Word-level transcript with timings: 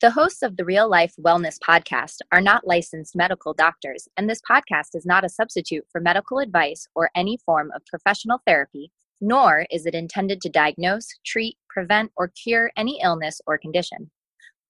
The 0.00 0.12
hosts 0.12 0.40
of 0.40 0.56
the 0.56 0.64
Real 0.64 0.88
Life 0.88 1.12
Wellness 1.20 1.58
Podcast 1.58 2.20
are 2.32 2.40
not 2.40 2.66
licensed 2.66 3.14
medical 3.14 3.52
doctors, 3.52 4.08
and 4.16 4.30
this 4.30 4.40
podcast 4.50 4.94
is 4.94 5.04
not 5.04 5.26
a 5.26 5.28
substitute 5.28 5.84
for 5.92 6.00
medical 6.00 6.38
advice 6.38 6.88
or 6.94 7.10
any 7.14 7.36
form 7.44 7.70
of 7.76 7.84
professional 7.84 8.40
therapy, 8.46 8.92
nor 9.20 9.66
is 9.70 9.84
it 9.84 9.94
intended 9.94 10.40
to 10.40 10.48
diagnose, 10.48 11.06
treat, 11.26 11.58
prevent, 11.68 12.12
or 12.16 12.28
cure 12.28 12.70
any 12.78 12.98
illness 13.02 13.42
or 13.46 13.58
condition. 13.58 14.10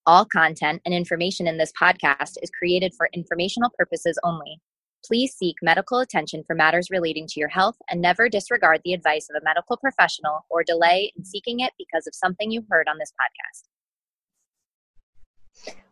All 0.05 0.25
content 0.25 0.83
and 0.85 0.93
information 0.93 1.47
in 1.47 1.59
this 1.59 1.73
podcast 1.81 2.35
is 2.43 2.51
created 2.51 2.93
for 2.97 3.09
informational 3.13 3.71
purposes 3.79 4.19
only. 4.25 4.61
Please 5.07 5.33
seek 5.33 5.55
medical 5.63 6.01
attention 6.01 6.43
for 6.45 6.57
matters 6.57 6.91
relating 6.91 7.29
to 7.29 7.39
your 7.39 7.51
health 7.51 7.77
and 7.89 8.01
never 8.01 8.29
disregard 8.29 8.81
the 8.85 8.95
advice 8.95 9.29
of 9.31 9.41
a 9.41 9.45
medical 9.45 9.77
professional 9.77 10.41
or 10.51 10.65
delay 10.65 11.13
in 11.17 11.25
seeking 11.25 11.61
it 11.61 11.73
because 11.79 12.09
of 12.09 12.17
something 12.17 12.51
you 12.51 12.67
heard 12.69 12.89
on 12.89 12.99
this 12.99 13.13
podcast. 13.13 13.70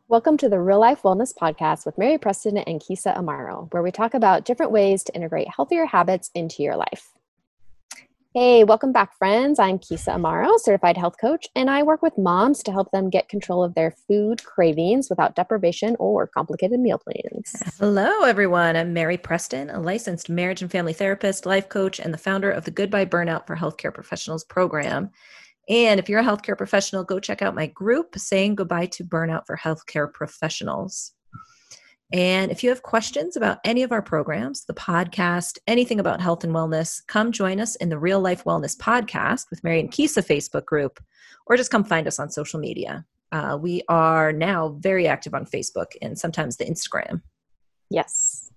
Welcome 0.08 0.38
to 0.38 0.48
the 0.48 0.58
Real 0.58 0.80
Life 0.80 1.02
Wellness 1.02 1.34
Podcast 1.34 1.84
with 1.84 1.98
Mary 1.98 2.16
Preston 2.16 2.56
and 2.56 2.80
Keysa 2.80 3.14
Amaro, 3.14 3.70
where 3.72 3.82
we 3.82 3.90
talk 3.90 4.14
about 4.14 4.46
different 4.46 4.72
ways 4.72 5.04
to 5.04 5.14
integrate 5.14 5.48
healthier 5.54 5.84
habits 5.84 6.30
into 6.34 6.62
your 6.62 6.76
life. 6.76 7.10
Hey, 8.34 8.62
welcome 8.62 8.92
back, 8.92 9.16
friends. 9.18 9.58
I'm 9.58 9.78
Keysa 9.78 10.14
Amaro, 10.14 10.58
certified 10.60 10.96
health 10.96 11.16
coach, 11.20 11.48
and 11.56 11.68
I 11.68 11.82
work 11.82 12.02
with 12.02 12.16
moms 12.16 12.62
to 12.62 12.72
help 12.72 12.90
them 12.90 13.10
get 13.10 13.28
control 13.28 13.64
of 13.64 13.74
their 13.74 13.90
food 13.90 14.44
cravings 14.44 15.10
without 15.10 15.34
deprivation 15.34 15.96
or 15.98 16.26
complicated 16.26 16.78
meal 16.78 16.98
plans. 16.98 17.62
Hello, 17.78 18.22
everyone. 18.24 18.76
I'm 18.76 18.92
Mary 18.92 19.16
Preston, 19.16 19.70
a 19.70 19.80
licensed 19.80 20.28
marriage 20.28 20.62
and 20.62 20.70
family 20.70 20.92
therapist, 20.92 21.46
life 21.46 21.68
coach, 21.68 21.98
and 21.98 22.14
the 22.14 22.18
founder 22.18 22.50
of 22.50 22.64
the 22.64 22.70
Goodbye 22.70 23.06
Burnout 23.06 23.46
for 23.46 23.56
Healthcare 23.56 23.92
Professionals 23.92 24.44
program. 24.44 25.10
And 25.68 26.00
if 26.00 26.08
you're 26.08 26.20
a 26.20 26.24
healthcare 26.24 26.56
professional, 26.56 27.04
go 27.04 27.20
check 27.20 27.42
out 27.42 27.54
my 27.54 27.66
group, 27.66 28.18
Saying 28.18 28.54
Goodbye 28.54 28.86
to 28.86 29.04
Burnout 29.04 29.46
for 29.46 29.56
Healthcare 29.56 30.12
Professionals. 30.12 31.12
And 32.10 32.50
if 32.50 32.64
you 32.64 32.70
have 32.70 32.82
questions 32.82 33.36
about 33.36 33.58
any 33.64 33.82
of 33.82 33.92
our 33.92 34.00
programs, 34.00 34.64
the 34.64 34.72
podcast, 34.72 35.58
anything 35.66 36.00
about 36.00 36.22
health 36.22 36.42
and 36.42 36.54
wellness, 36.54 37.02
come 37.06 37.32
join 37.32 37.60
us 37.60 37.76
in 37.76 37.90
the 37.90 37.98
Real 37.98 38.20
Life 38.20 38.44
Wellness 38.44 38.74
Podcast 38.78 39.50
with 39.50 39.62
Mary 39.62 39.78
and 39.78 39.90
Keysa 39.90 40.26
Facebook 40.26 40.64
group, 40.64 41.00
or 41.46 41.58
just 41.58 41.70
come 41.70 41.84
find 41.84 42.06
us 42.06 42.18
on 42.18 42.30
social 42.30 42.58
media. 42.58 43.04
Uh, 43.30 43.58
we 43.60 43.82
are 43.90 44.32
now 44.32 44.70
very 44.80 45.06
active 45.06 45.34
on 45.34 45.44
Facebook 45.44 45.88
and 46.00 46.18
sometimes 46.18 46.56
the 46.56 46.64
Instagram. 46.64 47.20
Yes. 47.90 48.50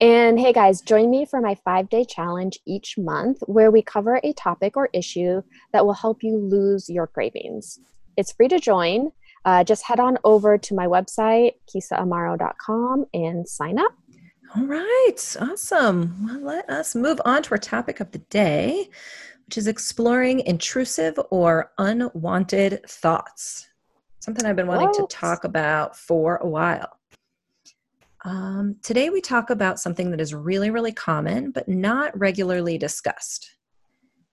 And 0.00 0.40
hey 0.40 0.52
guys, 0.52 0.80
join 0.80 1.08
me 1.08 1.24
for 1.24 1.40
my 1.40 1.54
five 1.54 1.88
day 1.88 2.04
challenge 2.04 2.58
each 2.66 2.98
month 2.98 3.38
where 3.46 3.70
we 3.70 3.80
cover 3.80 4.20
a 4.22 4.32
topic 4.32 4.76
or 4.76 4.88
issue 4.92 5.42
that 5.72 5.86
will 5.86 5.94
help 5.94 6.22
you 6.22 6.36
lose 6.36 6.88
your 6.90 7.06
cravings. 7.06 7.78
It's 8.16 8.32
free 8.32 8.48
to 8.48 8.58
join. 8.58 9.12
Uh, 9.44 9.62
just 9.62 9.84
head 9.84 10.00
on 10.00 10.18
over 10.24 10.58
to 10.58 10.74
my 10.74 10.86
website, 10.86 11.52
keysaamaro.com, 11.72 13.04
and 13.14 13.48
sign 13.48 13.78
up. 13.78 13.92
All 14.56 14.64
right, 14.64 15.36
awesome. 15.40 16.26
Well, 16.26 16.40
let 16.40 16.68
us 16.70 16.94
move 16.94 17.20
on 17.24 17.42
to 17.44 17.52
our 17.52 17.58
topic 17.58 18.00
of 18.00 18.10
the 18.10 18.18
day, 18.18 18.88
which 19.46 19.58
is 19.58 19.66
exploring 19.66 20.40
intrusive 20.40 21.18
or 21.30 21.72
unwanted 21.78 22.88
thoughts. 22.88 23.68
Something 24.20 24.46
I've 24.46 24.56
been 24.56 24.66
wanting 24.66 24.88
what? 24.88 25.10
to 25.10 25.16
talk 25.16 25.44
about 25.44 25.96
for 25.96 26.36
a 26.36 26.48
while. 26.48 26.98
Um, 28.24 28.76
today, 28.82 29.10
we 29.10 29.20
talk 29.20 29.50
about 29.50 29.78
something 29.78 30.10
that 30.10 30.20
is 30.20 30.34
really, 30.34 30.70
really 30.70 30.92
common, 30.92 31.50
but 31.50 31.68
not 31.68 32.18
regularly 32.18 32.78
discussed. 32.78 33.50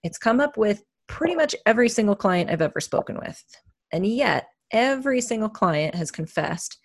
It's 0.04 0.18
come 0.18 0.40
up 0.40 0.56
with 0.58 0.84
pretty 1.08 1.36
much 1.36 1.56
every 1.66 1.90
single 1.90 2.16
client 2.16 2.50
I've 2.50 2.62
ever 2.62 2.80
spoken 2.80 3.18
with. 3.18 3.44
And 3.92 4.08
yet, 4.08 4.48
every 4.72 5.20
single 5.20 5.50
client 5.50 5.96
has 5.96 6.10
confessed 6.10 6.80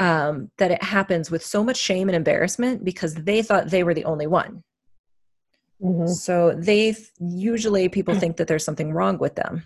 um, 0.00 0.50
that 0.58 0.72
it 0.72 0.82
happens 0.82 1.30
with 1.30 1.44
so 1.44 1.62
much 1.62 1.76
shame 1.76 2.08
and 2.08 2.16
embarrassment 2.16 2.84
because 2.84 3.14
they 3.14 3.40
thought 3.42 3.70
they 3.70 3.84
were 3.84 3.94
the 3.94 4.04
only 4.04 4.26
one. 4.26 4.64
Mm-hmm. 5.80 6.08
So 6.08 6.52
they 6.58 6.96
usually 7.20 7.88
people 7.88 8.16
think 8.16 8.36
that 8.36 8.48
there's 8.48 8.64
something 8.64 8.92
wrong 8.92 9.18
with 9.18 9.36
them 9.36 9.62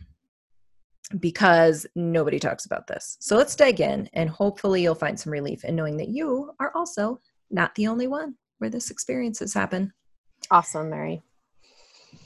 because 1.19 1.87
nobody 1.95 2.39
talks 2.39 2.67
about 2.67 2.87
this. 2.87 3.17
So 3.21 3.37
let's 3.37 3.57
dig 3.57 3.81
in 3.81 4.09
and 4.13 4.31
hopefully 4.31 4.83
you'll 4.83 4.95
find 4.95 5.19
some 5.19 5.33
relief 5.33 5.65
in 5.65 5.77
knowing 5.77 5.97
that 5.99 6.09
you 6.09 6.53
are 6.61 6.73
also 6.75 7.21
not 7.51 7.75
the 7.75 7.87
only 7.87 8.07
one 8.07 8.35
where 8.59 8.71
this 8.71 8.91
experience 8.91 9.41
has 9.41 9.53
happened. 9.53 9.91
Awesome, 10.51 10.91
Mary. 10.91 11.23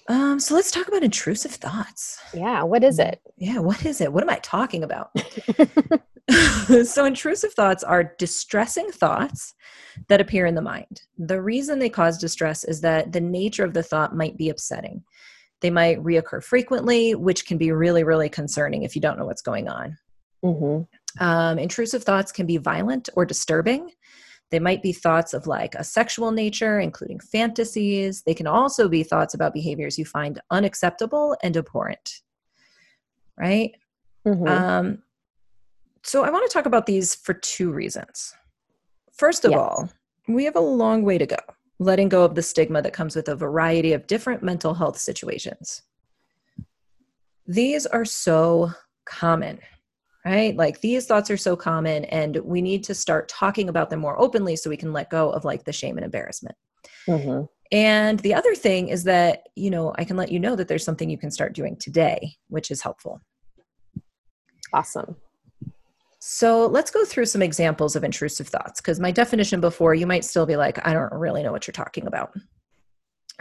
Um, 0.09 0.39
so 0.39 0.55
let's 0.55 0.71
talk 0.71 0.87
about 0.87 1.03
intrusive 1.03 1.53
thoughts. 1.53 2.21
Yeah, 2.33 2.63
what 2.63 2.85
is 2.85 2.99
it? 2.99 3.21
Yeah, 3.37 3.59
what 3.59 3.85
is 3.85 4.01
it? 4.01 4.13
What 4.13 4.23
am 4.23 4.31
I 4.31 4.39
talking 4.39 4.85
about? 4.85 5.11
so 6.85 7.05
intrusive 7.05 7.55
thoughts 7.55 7.85
are 7.85 8.15
distressing 8.19 8.91
thoughts 8.91 9.55
that 10.09 10.21
appear 10.21 10.47
in 10.47 10.55
the 10.55 10.63
mind. 10.63 11.03
The 11.19 11.41
reason 11.41 11.79
they 11.79 11.89
cause 11.89 12.19
distress 12.19 12.65
is 12.65 12.81
that 12.81 13.13
the 13.13 13.21
nature 13.21 13.65
of 13.65 13.75
the 13.75 13.83
thought 13.83 14.17
might 14.17 14.37
be 14.37 14.49
upsetting. 14.49 15.05
They 15.61 15.71
might 15.71 16.03
reoccur 16.03 16.43
frequently, 16.43 17.15
which 17.15 17.47
can 17.47 17.59
be 17.59 17.73
really, 17.73 18.05
really 18.05 18.29
concerning 18.29 18.83
if 18.83 18.95
you 18.95 19.01
don't 19.01 19.19
know 19.19 19.25
what's 19.25 19.43
going 19.43 19.69
on. 19.69 19.97
Mm-hmm. 20.45 21.25
Um, 21.25 21.59
intrusive 21.59 22.05
thoughts 22.05 22.31
can 22.31 22.47
be 22.47 22.59
violent 22.59 23.09
or 23.15 23.25
disturbing. 23.25 23.91
They 24.51 24.61
might 24.61 24.83
be 24.83 24.93
thoughts 24.93 25.35
of 25.35 25.47
like 25.47 25.75
a 25.75 25.83
sexual 25.83 26.31
nature, 26.31 26.79
including 26.79 27.21
fantasies. 27.21 28.23
They 28.23 28.35
can 28.35 28.47
also 28.47 28.89
be 28.89 29.03
thoughts 29.03 29.35
about 29.35 29.55
behaviors 29.55 29.99
you 29.99 30.05
find 30.05 30.41
unacceptable 30.51 31.37
and 31.43 31.57
abhorrent. 31.57 32.21
Right? 33.37 33.75
Mm-hmm. 34.27 34.47
Um, 34.47 35.03
so 36.03 36.23
I 36.23 36.31
want 36.31 36.49
to 36.49 36.53
talk 36.53 36.67
about 36.67 36.87
these 36.87 37.15
for 37.15 37.35
two 37.35 37.73
reasons. 37.73 38.35
First 39.13 39.45
of 39.45 39.51
yes. 39.51 39.59
all, 39.59 39.89
we 40.29 40.45
have 40.45 40.57
a 40.57 40.61
long 40.61 41.03
way 41.03 41.19
to 41.19 41.27
go 41.27 41.37
letting 41.79 42.09
go 42.09 42.25
of 42.25 42.35
the 42.35 42.43
stigma 42.43 42.83
that 42.83 42.93
comes 42.93 43.15
with 43.15 43.29
a 43.29 43.37
variety 43.37 43.93
of 43.93 44.07
different 44.07 44.43
mental 44.43 44.75
health 44.75 44.99
situations. 44.99 45.83
These 47.47 47.87
are 47.87 48.05
so 48.05 48.73
common, 49.05 49.61
right? 50.25 50.57
Like 50.57 50.81
these 50.81 51.07
thoughts 51.07 51.31
are 51.31 51.37
so 51.37 51.55
common, 51.55 52.05
and 52.07 52.37
we 52.39 52.61
need 52.61 52.83
to 52.85 52.95
start 52.95 53.29
talking 53.29 53.69
about 53.69 53.91
them 53.91 54.01
more 54.01 54.19
openly 54.21 54.57
so 54.57 54.71
we 54.71 54.77
can 54.77 54.93
let 54.93 55.11
go 55.11 55.31
of 55.31 55.45
like 55.45 55.65
the 55.65 55.73
shame 55.73 55.97
and 55.97 56.05
embarrassment. 56.05 56.57
Mm-hmm. 57.07 57.45
And 57.73 58.21
the 58.21 58.35
other 58.35 58.55
thing 58.55 58.89
is 58.89 59.05
that, 59.05 59.49
you 59.57 59.71
know, 59.71 59.93
I 59.97 60.05
can 60.05 60.17
let 60.17 60.31
you 60.31 60.39
know 60.39 60.57
that 60.57 60.69
there's 60.69 60.85
something 60.85 61.11
you 61.11 61.19
can 61.19 61.31
start 61.31 61.53
doing 61.53 61.77
today, 61.77 62.37
which 62.49 62.71
is 62.71 62.83
helpful. 62.83 63.21
Awesome. 64.73 65.17
So 66.29 66.67
let's 66.67 66.91
go 66.91 67.05
through 67.05 67.27
some 67.27 67.41
examples 67.41 67.95
of 67.95 68.03
intrusive 68.03 68.49
thoughts 68.49 68.81
because 68.81 68.99
my 68.99 69.13
definition 69.13 69.61
before, 69.61 69.95
you 69.95 70.09
might 70.09 70.25
still 70.25 70.45
be 70.45 70.57
like, 70.57 70.85
I 70.85 70.93
don't 70.93 71.13
really 71.13 71.45
know 71.45 71.53
what 71.53 71.69
you're 71.69 71.73
talking 71.73 72.09
about. 72.09 72.35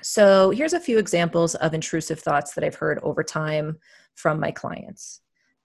So 0.04 0.52
here's 0.52 0.74
a 0.74 0.80
few 0.80 1.00
examples 1.00 1.56
of 1.56 1.74
intrusive 1.74 2.20
thoughts 2.20 2.54
that 2.54 2.64
I've 2.64 2.76
heard 2.76 3.00
over 3.02 3.24
time 3.24 3.80
from 4.14 4.40
my 4.40 4.52
clients. 4.52 5.22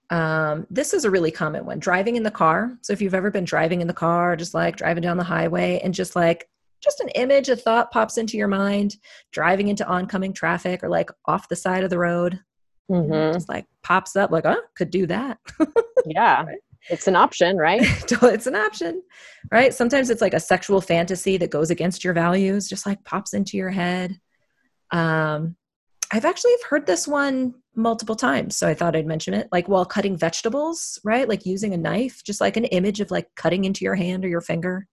Um, 0.08 0.66
this 0.70 0.94
is 0.94 1.04
a 1.04 1.10
really 1.10 1.30
common 1.30 1.66
one 1.66 1.78
driving 1.78 2.16
in 2.16 2.22
the 2.22 2.30
car. 2.30 2.78
So 2.80 2.94
if 2.94 3.02
you've 3.02 3.12
ever 3.12 3.30
been 3.30 3.44
driving 3.44 3.82
in 3.82 3.86
the 3.86 3.92
car, 3.92 4.34
just 4.34 4.54
like 4.54 4.76
driving 4.76 5.02
down 5.02 5.18
the 5.18 5.22
highway 5.22 5.78
and 5.84 5.92
just 5.92 6.16
like, 6.16 6.48
just 6.82 7.00
an 7.00 7.10
image, 7.10 7.50
a 7.50 7.56
thought 7.56 7.90
pops 7.90 8.16
into 8.16 8.38
your 8.38 8.48
mind, 8.48 8.96
driving 9.30 9.68
into 9.68 9.86
oncoming 9.86 10.32
traffic 10.32 10.82
or 10.82 10.88
like 10.88 11.10
off 11.26 11.50
the 11.50 11.56
side 11.56 11.84
of 11.84 11.90
the 11.90 11.98
road. 11.98 12.40
Mm-hmm. 12.90 13.34
Just 13.34 13.50
like 13.50 13.66
pops 13.82 14.16
up, 14.16 14.30
like, 14.30 14.46
oh, 14.46 14.62
could 14.74 14.90
do 14.90 15.06
that. 15.06 15.38
yeah. 16.06 16.44
right? 16.44 16.58
It's 16.88 17.06
an 17.06 17.16
option, 17.16 17.56
right? 17.56 17.80
it's 18.10 18.46
an 18.46 18.56
option, 18.56 19.02
right? 19.52 19.74
Sometimes 19.74 20.10
it's 20.10 20.22
like 20.22 20.34
a 20.34 20.40
sexual 20.40 20.80
fantasy 20.80 21.36
that 21.36 21.50
goes 21.50 21.70
against 21.70 22.04
your 22.04 22.14
values, 22.14 22.68
just 22.68 22.86
like 22.86 23.04
pops 23.04 23.34
into 23.34 23.56
your 23.56 23.70
head. 23.70 24.18
Um, 24.90 25.56
I've 26.12 26.24
actually 26.24 26.54
heard 26.68 26.86
this 26.86 27.06
one 27.06 27.54
multiple 27.76 28.16
times, 28.16 28.56
so 28.56 28.66
I 28.66 28.74
thought 28.74 28.96
I'd 28.96 29.06
mention 29.06 29.34
it. 29.34 29.48
Like 29.52 29.68
while 29.68 29.84
cutting 29.84 30.16
vegetables, 30.16 30.98
right? 31.04 31.28
Like 31.28 31.46
using 31.46 31.74
a 31.74 31.78
knife, 31.78 32.22
just 32.24 32.40
like 32.40 32.56
an 32.56 32.64
image 32.66 33.00
of 33.00 33.10
like 33.10 33.28
cutting 33.36 33.64
into 33.64 33.84
your 33.84 33.94
hand 33.94 34.24
or 34.24 34.28
your 34.28 34.40
finger. 34.40 34.88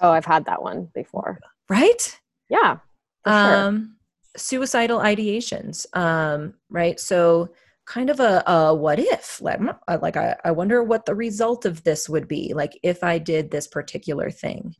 Oh, 0.00 0.10
I've 0.10 0.24
had 0.24 0.46
that 0.46 0.62
one 0.62 0.88
before. 0.94 1.40
Right? 1.68 2.18
Yeah. 2.48 2.78
Um, 3.24 3.96
suicidal 4.36 5.00
ideations, 5.00 5.86
um, 5.96 6.54
right? 6.70 6.98
So 7.00 7.50
kind 7.86 8.10
of 8.10 8.20
a, 8.20 8.42
a 8.46 8.74
what 8.74 8.98
if 8.98 9.40
like, 9.40 9.60
like 10.02 10.16
I, 10.16 10.36
I 10.44 10.50
wonder 10.50 10.82
what 10.82 11.06
the 11.06 11.14
result 11.14 11.64
of 11.64 11.84
this 11.84 12.08
would 12.08 12.26
be 12.28 12.52
like 12.52 12.78
if 12.82 13.02
i 13.02 13.18
did 13.18 13.50
this 13.50 13.66
particular 13.66 14.30
thing. 14.30 14.74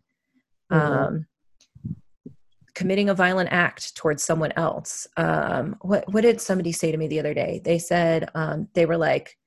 Mm-hmm. 0.71 0.93
um 0.93 1.27
committing 2.75 3.09
a 3.09 3.15
violent 3.15 3.49
act 3.53 3.97
towards 3.97 4.23
someone 4.23 4.53
else. 4.57 5.07
Um 5.17 5.77
what 5.81 6.13
what 6.13 6.23
did 6.23 6.41
somebody 6.41 6.73
say 6.73 6.91
to 6.91 6.99
me 6.99 7.07
the 7.07 7.21
other 7.21 7.33
day? 7.33 7.61
They 7.65 7.79
said 7.79 8.29
um 8.35 8.69
they 8.75 8.85
were 8.85 8.99
like 8.99 9.39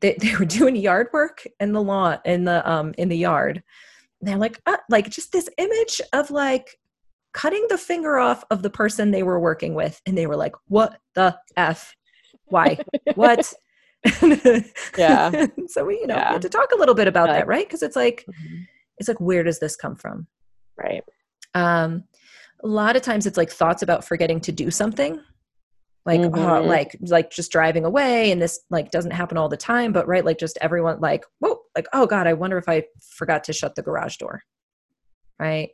they, 0.00 0.14
they 0.20 0.36
were 0.36 0.44
doing 0.44 0.76
yard 0.76 1.08
work 1.12 1.44
in 1.58 1.72
the 1.72 1.82
lawn 1.82 2.18
in 2.24 2.44
the 2.44 2.68
um 2.70 2.94
in 2.96 3.08
the 3.08 3.18
yard. 3.18 3.62
And 4.20 4.28
they're 4.28 4.38
like 4.38 4.60
uh, 4.66 4.76
like 4.88 5.10
just 5.10 5.32
this 5.32 5.48
image 5.58 6.00
of 6.12 6.30
like 6.30 6.78
cutting 7.34 7.66
the 7.68 7.78
finger 7.78 8.18
off 8.18 8.44
of 8.50 8.62
the 8.62 8.70
person 8.70 9.10
they 9.10 9.24
were 9.24 9.40
working 9.40 9.74
with. 9.74 10.00
And 10.06 10.16
they 10.16 10.28
were 10.28 10.36
like 10.36 10.54
what 10.68 10.98
the 11.14 11.36
f 11.56 11.96
why? 12.46 12.78
what? 13.14 13.52
Yeah. 14.98 15.46
so 15.68 15.84
we, 15.84 16.00
you 16.00 16.06
know, 16.06 16.14
we 16.16 16.20
Yeah. 16.20 16.32
had 16.32 16.42
to 16.42 16.48
talk 16.48 16.72
a 16.72 16.76
little 16.76 16.94
bit 16.94 17.06
about 17.08 17.28
Right. 17.28 17.38
that, 17.38 17.46
right? 17.46 17.66
Because 17.66 17.82
it's 17.82 17.96
like, 17.96 18.24
Mhm. 18.28 18.66
it's 18.98 19.08
like, 19.08 19.20
where 19.20 19.42
does 19.44 19.60
this 19.60 19.76
come 19.76 19.94
from? 19.96 20.26
Right. 20.76 21.04
Um, 21.54 22.04
a 22.64 22.66
lot 22.66 22.96
of 22.96 23.02
times 23.02 23.26
it's 23.26 23.36
like 23.36 23.50
thoughts 23.50 23.82
about 23.82 24.04
forgetting 24.04 24.40
to 24.40 24.52
do 24.52 24.70
something. 24.70 25.20
Like, 26.04 26.20
oh, 26.20 26.30
Mhm. 26.30 26.66
like, 26.66 26.96
like 27.02 27.30
just 27.30 27.52
driving 27.52 27.84
away, 27.84 28.32
and 28.32 28.42
this 28.42 28.60
like 28.70 28.90
doesn't 28.90 29.12
happen 29.12 29.38
all 29.38 29.48
the 29.48 29.56
time, 29.56 29.92
but 29.92 30.08
right, 30.08 30.24
like 30.24 30.38
just 30.38 30.58
everyone 30.60 31.00
like, 31.00 31.24
whoa, 31.38 31.60
like, 31.76 31.86
oh 31.92 32.06
God, 32.06 32.26
I 32.26 32.32
wonder 32.32 32.58
if 32.58 32.68
I 32.68 32.84
forgot 33.16 33.44
to 33.44 33.52
shut 33.52 33.76
the 33.76 33.82
garage 33.82 34.16
door, 34.16 34.42
right? 35.38 35.70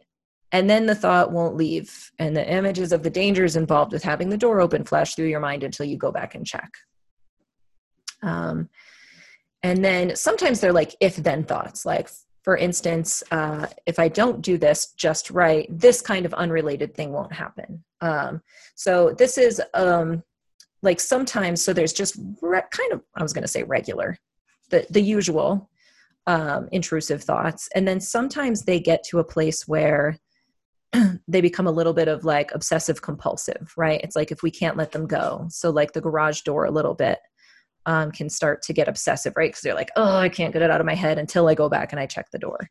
And 0.51 0.69
then 0.69 0.87
the 0.87 0.95
thought 0.95 1.33
won't 1.33 1.57
leave, 1.57 2.11
and 2.19 2.35
the 2.35 2.51
images 2.51 2.93
of 2.93 3.03
the 3.03 3.11
dangers 3.11 3.57
involved 3.57 3.93
with 3.93 4.03
having 4.03 4.31
the 4.31 4.39
door 4.39 4.61
open 4.61 4.85
flash 4.85 5.15
through 5.15 5.27
your 5.27 5.41
mind 5.41 5.63
until 5.63 5.85
you 5.85 5.99
go 5.99 6.11
back 6.11 6.35
and 6.35 6.47
check. 6.47 6.71
Um, 8.23 8.69
and 9.63 9.85
then 9.85 10.17
sometimes 10.17 10.61
they're 10.61 10.73
like 10.73 10.95
if 11.01 11.17
then 11.17 11.45
thoughts, 11.45 11.85
like 11.85 12.09
for 12.43 12.57
instance, 12.57 13.23
uh, 13.31 13.67
if 13.85 13.99
I 13.99 14.09
don't 14.09 14.41
do 14.41 14.57
this 14.57 14.93
just 14.93 15.31
right, 15.31 15.67
this 15.69 16.01
kind 16.01 16.25
of 16.25 16.33
unrelated 16.33 16.95
thing 16.95 17.13
won't 17.13 17.33
happen. 17.33 17.85
Um, 18.01 18.41
so 18.75 19.13
this 19.13 19.37
is 19.37 19.61
um, 19.75 20.23
like 20.83 20.99
sometimes, 20.99 21.63
so 21.63 21.75
there's 21.75 21.93
just 21.93 22.17
re- 22.41 22.63
kind 22.71 22.93
of, 22.93 23.03
I 23.15 23.23
was 23.23 23.35
going 23.35 23.43
to 23.43 23.49
say 23.49 23.65
regular, 23.65 24.17
the, 24.71 24.87
the 24.89 25.03
usual 25.03 25.69
um, 26.27 26.69
intrusive 26.73 27.23
thoughts. 27.23 27.69
And 27.75 27.87
then 27.87 28.01
sometimes 28.01 28.63
they 28.63 28.81
get 28.81 29.05
to 29.11 29.19
a 29.19 29.25
place 29.25 29.69
where 29.69 30.17
they 31.29 31.41
become 31.41 31.67
a 31.67 31.73
little 31.73 31.93
bit 31.93 32.09
of 32.09 32.25
like 32.25 32.51
obsessive 32.55 33.03
compulsive, 33.03 33.73
right? 33.77 34.01
It's 34.03 34.17
like 34.17 34.31
if 34.31 34.43
we 34.43 34.51
can't 34.51 34.77
let 34.77 34.93
them 34.93 35.07
go. 35.07 35.47
So, 35.51 35.71
like 35.71 35.93
the 35.93 36.01
garage 36.01 36.43
door, 36.43 36.65
a 36.65 36.71
little 36.71 36.95
bit 36.95 37.19
um, 37.87 38.11
can 38.11 38.29
start 38.29 38.63
to 38.63 38.73
get 38.73 38.89
obsessive, 38.89 39.33
right? 39.37 39.51
Because 39.51 39.63
they're 39.63 39.75
like, 39.75 39.91
oh, 39.97 40.17
I 40.17 40.29
can't 40.29 40.53
get 40.53 40.63
it 40.63 40.71
out 40.71 40.81
of 40.81 40.87
my 40.87 40.95
head 40.95 41.19
until 41.19 41.49
I 41.49 41.55
go 41.55 41.69
back 41.69 41.93
and 41.93 42.01
I 42.01 42.07
check 42.07 42.31
the 42.31 42.39
door. 42.39 42.69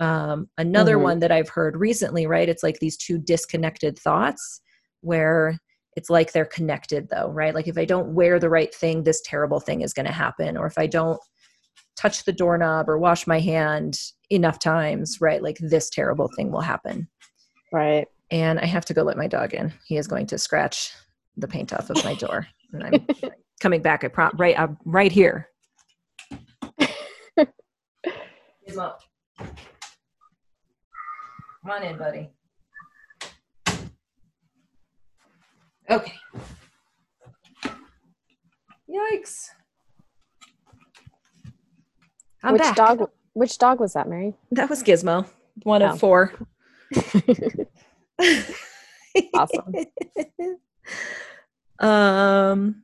Um, 0.00 0.48
another 0.58 0.96
Mhm. 0.96 1.02
one 1.02 1.18
that 1.20 1.32
I've 1.32 1.48
heard 1.48 1.76
recently, 1.76 2.26
right? 2.26 2.48
It's 2.48 2.62
like 2.62 2.78
these 2.78 2.96
two 2.96 3.18
disconnected 3.18 3.98
thoughts 3.98 4.60
where 5.00 5.58
it's 5.96 6.08
like 6.10 6.32
they're 6.32 6.46
connected, 6.46 7.08
though, 7.10 7.28
right? 7.28 7.54
Like 7.54 7.68
if 7.68 7.76
I 7.76 7.84
don't 7.84 8.14
wear 8.14 8.38
the 8.38 8.48
right 8.48 8.74
thing, 8.74 9.02
this 9.02 9.20
terrible 9.24 9.60
thing 9.60 9.82
is 9.82 9.92
going 9.92 10.06
to 10.06 10.12
happen. 10.12 10.56
Or 10.56 10.66
if 10.66 10.78
I 10.78 10.86
don't 10.86 11.20
touch 11.96 12.24
the 12.24 12.32
doorknob 12.32 12.88
or 12.88 12.98
wash 12.98 13.26
my 13.26 13.40
hand 13.40 13.98
enough 14.30 14.58
times, 14.58 15.20
right? 15.20 15.42
Like 15.42 15.58
this 15.60 15.90
terrible 15.90 16.30
thing 16.36 16.50
will 16.50 16.62
happen. 16.62 17.08
Right. 17.72 18.06
And 18.30 18.58
I 18.60 18.66
have 18.66 18.84
to 18.86 18.94
go 18.94 19.02
let 19.02 19.16
my 19.16 19.26
dog 19.26 19.54
in. 19.54 19.72
He 19.86 19.96
is 19.96 20.06
going 20.06 20.26
to 20.28 20.38
scratch 20.38 20.92
the 21.36 21.48
paint 21.48 21.72
off 21.72 21.90
of 21.90 22.02
my 22.04 22.14
door. 22.14 22.46
And 22.72 22.84
I'm 22.84 23.06
coming 23.60 23.82
back. 23.82 24.04
I 24.04 24.08
prop 24.08 24.34
right 24.38 24.58
uh, 24.58 24.68
right 24.84 25.12
here. 25.12 25.48
Gizmo. 28.68 28.94
Come 29.38 29.48
on 31.70 31.82
in, 31.82 31.98
buddy. 31.98 32.30
Okay. 35.90 36.12
Yikes. 38.88 39.48
I'm 42.42 42.52
which 42.54 42.62
back. 42.62 42.76
dog 42.76 43.10
which 43.34 43.56
dog 43.58 43.80
was 43.80 43.94
that, 43.94 44.08
Mary? 44.08 44.34
That 44.50 44.68
was 44.68 44.82
Gizmo, 44.82 45.26
one 45.62 45.82
Oh. 45.82 45.90
of 45.92 46.00
four. 46.00 46.32
Awesome. 49.34 49.74
um 51.80 52.82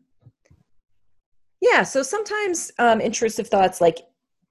yeah 1.60 1.82
so 1.82 2.02
sometimes 2.02 2.70
um 2.78 3.00
intrusive 3.00 3.48
thoughts 3.48 3.80
like 3.80 3.98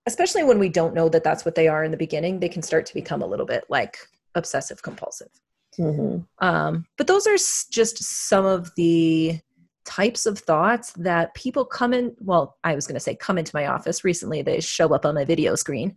especially 0.06 0.44
when 0.44 0.58
we 0.60 0.70
don't 0.70 0.94
know 0.94 1.10
that 1.10 1.24
that's 1.24 1.44
what 1.44 1.56
they 1.56 1.68
are 1.68 1.84
in 1.84 1.92
the 1.92 1.98
beginning 1.98 2.40
they 2.40 2.50
can 2.50 2.62
start 2.62 2.86
to 2.86 2.94
become 2.94 3.22
a 3.22 3.26
little 3.28 3.46
bit 3.46 3.64
like 3.70 3.98
obsessive 4.36 4.82
compulsive 4.82 5.30
Mhm. 5.78 6.26
um 6.40 6.86
but 6.98 7.06
those 7.08 7.28
are 7.28 7.34
s- 7.36 7.68
just 7.70 8.02
some 8.04 8.46
of 8.46 8.72
the 8.76 9.40
types 9.86 10.26
of 10.26 10.40
thoughts 10.40 10.92
that 10.94 11.34
people 11.36 11.66
come 11.66 11.94
in 11.94 12.16
well 12.20 12.58
i 12.64 12.74
was 12.74 12.88
going 12.88 12.96
to 12.96 13.00
say 13.00 13.16
come 13.16 13.38
into 13.38 13.56
my 13.56 13.68
office 13.68 14.04
recently 14.04 14.42
they 14.42 14.60
show 14.60 14.94
up 14.94 15.06
on 15.06 15.14
my 15.16 15.26
video 15.26 15.56
screen 15.56 15.96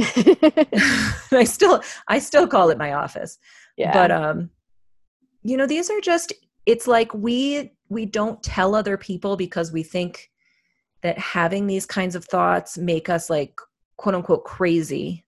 i 1.32 1.44
still 1.44 1.82
i 2.08 2.18
still 2.18 2.46
call 2.46 2.70
it 2.70 2.78
my 2.78 2.92
office 2.92 3.38
yeah. 3.76 3.92
but 3.92 4.10
um 4.10 4.50
you 5.42 5.56
know 5.56 5.66
these 5.66 5.90
are 5.90 6.00
just 6.00 6.32
it's 6.66 6.86
like 6.86 7.12
we 7.14 7.72
we 7.88 8.06
don't 8.06 8.42
tell 8.42 8.74
other 8.74 8.96
people 8.96 9.36
because 9.36 9.72
we 9.72 9.82
think 9.82 10.30
that 11.02 11.18
having 11.18 11.66
these 11.66 11.86
kinds 11.86 12.14
of 12.14 12.24
thoughts 12.24 12.76
make 12.78 13.08
us 13.08 13.30
like 13.30 13.54
quote 13.96 14.14
unquote 14.14 14.44
crazy 14.44 15.24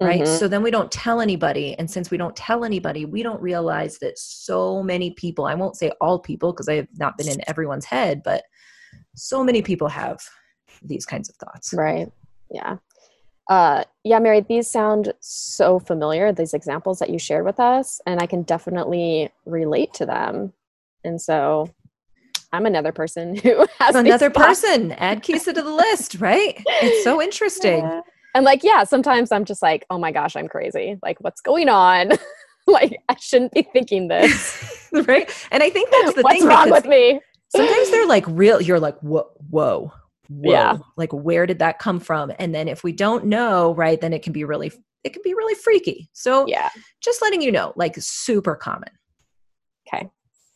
right 0.00 0.22
Mhm. 0.22 0.38
so 0.38 0.46
then 0.48 0.62
we 0.62 0.70
don't 0.70 0.92
tell 0.92 1.20
anybody 1.20 1.74
and 1.78 1.90
since 1.90 2.10
we 2.10 2.16
don't 2.16 2.36
tell 2.36 2.64
anybody 2.64 3.04
we 3.04 3.22
don't 3.22 3.40
realize 3.42 3.98
that 3.98 4.16
so 4.18 4.82
many 4.82 5.10
people 5.12 5.44
i 5.46 5.54
won't 5.54 5.76
say 5.76 5.90
all 6.00 6.18
people 6.20 6.52
because 6.52 6.68
i 6.68 6.74
have 6.74 6.88
not 6.98 7.16
been 7.18 7.28
in 7.28 7.38
everyone's 7.48 7.84
head 7.84 8.22
but 8.24 8.44
so 9.16 9.42
many 9.42 9.60
people 9.60 9.88
have 9.88 10.18
these 10.82 11.04
kinds 11.04 11.28
of 11.28 11.34
thoughts 11.36 11.74
Right. 11.74 12.08
Yeah. 12.50 12.76
Uh, 13.48 13.84
yeah, 14.04 14.18
Mary, 14.18 14.40
these 14.40 14.70
sound 14.70 15.12
so 15.20 15.78
familiar, 15.78 16.32
these 16.32 16.52
examples 16.52 16.98
that 16.98 17.10
you 17.10 17.18
shared 17.18 17.46
with 17.46 17.58
us, 17.58 18.00
and 18.06 18.20
I 18.20 18.26
can 18.26 18.42
definitely 18.42 19.30
relate 19.46 19.94
to 19.94 20.06
them. 20.06 20.52
And 21.02 21.20
so 21.20 21.70
I'm 22.52 22.66
another 22.66 22.92
person 22.92 23.36
who 23.42 23.66
has 23.78 23.94
another 23.94 24.30
person 24.30 24.92
add 24.92 25.22
Keysa 25.22 25.54
to 25.54 25.62
the 25.62 25.70
list 25.70 26.16
right 26.18 26.62
it's 26.66 27.04
so 27.04 27.20
interesting 27.22 27.80
Yeah. 27.80 28.00
And 28.34 28.44
like, 28.44 28.62
yeah, 28.62 28.84
sometimes 28.84 29.32
I'm 29.32 29.44
just 29.46 29.62
like, 29.62 29.86
oh 29.90 29.98
my 29.98 30.12
gosh, 30.12 30.36
I'm 30.36 30.48
crazy. 30.48 30.98
Like, 31.02 31.18
what's 31.20 31.40
going 31.40 31.70
on? 31.70 32.12
like, 32.66 33.00
I 33.08 33.16
shouldn't 33.16 33.52
be 33.52 33.62
thinking 33.62 34.06
this. 34.14 34.88
right 34.92 35.30
and 35.50 35.62
i 35.62 35.68
think 35.68 35.90
that's 35.90 36.14
the 36.14 36.22
what's 36.22 36.38
thing 36.38 36.48
wrong 36.48 36.70
with 36.70 36.86
me? 36.86 37.20
sometimes 37.48 37.90
they're 37.90 38.06
like 38.06 38.24
real 38.26 38.60
you're 38.60 38.80
like 38.80 38.98
whoa 39.00 39.28
whoa 39.50 39.92
whoa 40.28 40.52
Yeah. 40.52 40.78
like 40.96 41.12
where 41.12 41.46
did 41.46 41.58
that 41.60 41.78
come 41.78 42.00
from 42.00 42.32
and 42.38 42.54
then 42.54 42.68
if 42.68 42.84
we 42.84 42.92
don't 42.92 43.24
know 43.24 43.74
right 43.74 44.00
then 44.00 44.12
it 44.12 44.22
can 44.22 44.32
be 44.32 44.44
really 44.44 44.70
it 45.04 45.12
can 45.12 45.22
be 45.24 45.34
really 45.34 45.54
freaky 45.54 46.08
so 46.12 46.46
Yeah. 46.46 46.68
just 47.02 47.22
letting 47.22 47.40
you 47.42 47.50
know 47.52 47.72
like 47.76 47.94
super 47.98 48.54
common 48.54 48.90
Okay. 49.92 50.04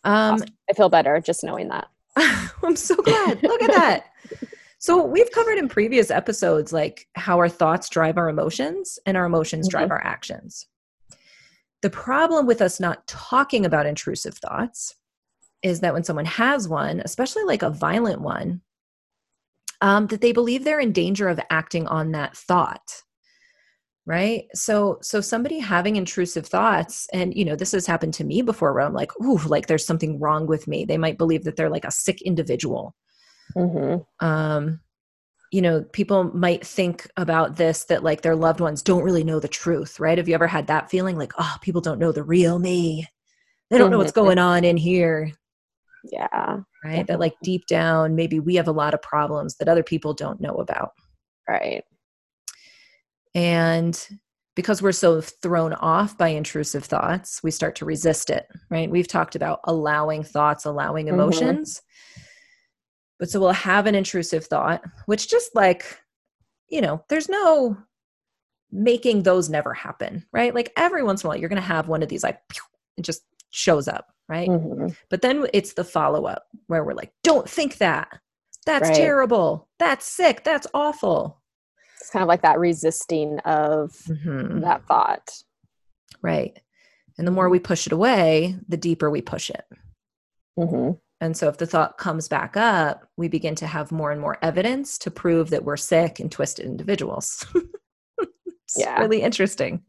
um 0.05 0.35
Awesome. 0.35 0.49
I 0.71 0.75
feel 0.75 0.89
better 0.89 1.21
just 1.21 1.43
knowing 1.45 1.69
that. 1.69 1.89
i'm 2.63 2.77
so 2.77 2.95
glad 2.97 3.43
look 3.43 3.63
at 3.63 3.71
that 3.73 4.05
so 4.79 5.03
we've 5.03 5.31
covered 5.31 5.57
in 5.57 5.67
previous 5.69 6.11
episodes 6.11 6.73
like 6.73 7.07
how 7.15 7.39
our 7.39 7.49
thoughts 7.49 7.89
drive 7.89 8.19
our 8.19 8.29
emotions 8.29 8.99
and 9.07 9.17
our 9.17 9.25
emotions 9.25 9.67
drive 9.69 9.91
our 9.91 10.05
actions 10.05 10.67
the 11.81 11.89
problem 11.91 12.47
with 12.47 12.61
us 12.61 12.79
not 12.79 13.07
talking 13.07 13.65
about 13.65 13.87
intrusive 13.87 14.37
thoughts 14.37 14.95
is 15.63 15.81
that 15.81 15.93
when 15.95 16.05
someone 16.05 16.25
has 16.27 16.69
one, 16.69 17.01
especially 17.05 17.43
like 17.45 17.63
a 17.63 17.71
violent 17.71 18.21
one, 18.21 18.61
um, 19.83 20.07
that 20.07 20.23
they 20.23 20.33
believe 20.33 20.65
they're 20.65 20.81
in 20.81 20.93
danger 20.93 21.29
of 21.29 21.39
acting 21.51 21.87
on 21.89 22.13
that 22.13 22.37
thought. 22.37 23.03
Right. 24.05 24.47
So, 24.55 24.99
so 25.03 25.21
somebody 25.21 25.59
having 25.61 25.95
intrusive 25.97 26.47
thoughts, 26.47 27.07
and 27.13 27.35
you 27.37 27.45
know, 27.45 27.55
this 27.55 27.73
has 27.73 27.87
happened 27.87 28.15
to 28.15 28.25
me 28.25 28.43
before 28.43 28.73
where 28.73 28.83
I'm 28.83 28.95
like, 28.95 29.13
ooh, 29.21 29.39
like 29.47 29.67
there's 29.67 29.87
something 29.87 30.19
wrong 30.19 30.47
with 30.47 30.67
me. 30.67 30.85
They 30.85 30.99
might 30.99 31.19
believe 31.19 31.45
that 31.45 31.57
they're 31.57 31.71
like 31.71 31.85
a 31.85 31.91
sick 31.93 32.21
individual. 32.23 32.97
Mm-hmm. 33.57 34.27
Um, 34.27 34.81
you 35.53 35.63
know, 35.63 35.83
people 35.93 36.25
might 36.25 36.67
think 36.67 37.09
about 37.17 37.57
this 37.57 37.85
that 37.85 38.03
like 38.03 38.23
their 38.23 38.35
loved 38.35 38.61
ones 38.61 38.83
don't 38.83 39.05
really 39.05 39.23
know 39.23 39.39
the 39.39 39.49
truth, 39.49 40.01
right? 40.01 40.19
Have 40.19 40.29
you 40.29 40.35
ever 40.35 40.49
had 40.49 40.67
that 40.69 40.91
feeling 40.91 41.17
like, 41.19 41.33
oh, 41.39 41.57
people 41.61 41.81
don't 41.83 41.99
know 42.01 42.11
the 42.11 42.23
real 42.25 42.59
me? 42.59 43.07
They 43.71 43.79
don't 43.79 43.91
know 43.91 43.99
what's 43.99 44.13
Mhm. 44.13 44.17
going 44.17 44.39
on 44.39 44.65
in 44.65 44.77
here 44.77 45.33
Yeah. 46.05 46.61
Right? 46.85 47.07
That 47.07 47.21
like 47.21 47.35
deep 47.43 47.67
down, 47.67 48.15
maybe 48.15 48.41
we 48.41 48.55
have 48.57 48.69
a 48.69 48.73
lot 48.73 48.95
of 48.95 49.03
problems 49.03 49.57
that 49.57 49.69
other 49.69 49.83
people 49.83 50.15
don't 50.15 50.41
know 50.41 50.55
about. 50.57 50.93
Right. 51.49 51.85
And 53.35 54.09
because 54.55 54.83
we're 54.83 54.93
so 54.93 55.21
thrown 55.21 55.73
off 55.75 56.19
by 56.19 56.29
intrusive 56.29 56.85
thoughts, 56.85 57.41
we 57.43 57.51
start 57.51 57.75
to 57.77 57.85
resist 57.87 58.29
it, 58.29 58.47
right? 58.71 58.91
We've 58.91 59.09
talked 59.09 59.35
about 59.35 59.61
allowing 59.65 60.23
thoughts, 60.23 60.65
allowing 60.67 61.07
Mhm. 61.07 61.15
emotions. 61.15 61.81
But 63.19 63.31
so 63.31 63.41
we'll 63.41 63.53
have 63.53 63.87
an 63.87 63.95
intrusive 63.95 64.47
thought, 64.47 64.83
which 65.07 65.29
just 65.31 65.55
like, 65.55 66.01
you 66.69 66.81
know, 66.81 67.03
there's 67.09 67.29
no 67.29 67.77
making 68.71 69.23
those 69.23 69.49
never 69.49 69.73
happen, 69.75 70.27
right? 70.33 70.55
Like 70.55 70.73
every 70.77 71.03
once 71.03 71.23
in 71.23 71.27
a 71.27 71.29
while, 71.29 71.39
you're 71.39 71.49
going 71.49 71.61
to 71.61 71.67
have 71.67 71.89
one 71.89 72.03
of 72.03 72.09
these 72.09 72.23
like, 72.23 72.41
pew, 72.49 72.63
just 73.01 73.23
shows 73.53 73.87
up, 73.87 74.13
right? 74.29 74.49
Mhm. 74.49 74.97
But 75.09 75.23
then 75.23 75.47
it's 75.53 75.75
the 75.75 75.85
follow 75.85 76.25
up 76.27 76.47
where 76.67 76.83
we're 76.85 76.95
like, 76.95 77.13
don't 77.23 77.49
think 77.49 77.79
that. 77.79 78.09
That's 78.67 78.89
Right. 78.89 78.97
terrible. 78.97 79.69
That's 79.79 80.07
sick. 80.07 80.43
That's 80.45 80.67
awful. 80.75 81.41
It's 82.01 82.11
kind 82.11 82.23
of 82.23 82.29
like 82.29 82.43
that 82.43 82.59
resisting 82.59 83.39
of 83.41 83.93
Mhm. 84.09 84.61
that 84.63 84.85
thought. 84.87 85.31
Right. 86.21 86.59
And 87.19 87.27
the 87.27 87.33
more 87.33 87.49
we 87.49 87.59
push 87.61 87.87
it 87.87 87.93
away, 87.93 88.57
the 88.69 88.77
deeper 88.77 89.11
we 89.11 89.21
push 89.23 89.51
it. 89.51 89.65
Mm-hmm. 90.59 90.93
And 91.21 91.37
so 91.37 91.49
if 91.49 91.59
the 91.59 91.67
thought 91.67 91.99
comes 91.99 92.27
back 92.29 92.57
up, 92.57 93.07
we 93.17 93.29
begin 93.29 93.55
to 93.57 93.67
have 93.67 93.93
more 93.93 94.11
and 94.11 94.21
more 94.21 94.39
evidence 94.43 94.99
to 94.99 95.11
prove 95.11 95.51
that 95.51 95.65
we're 95.65 95.77
sick 95.77 96.19
and 96.19 96.31
twisted 96.33 96.65
individuals. 96.67 97.45
it's 98.19 98.77
Yeah. 98.79 98.99
really 98.99 99.23
interesting. 99.23 99.83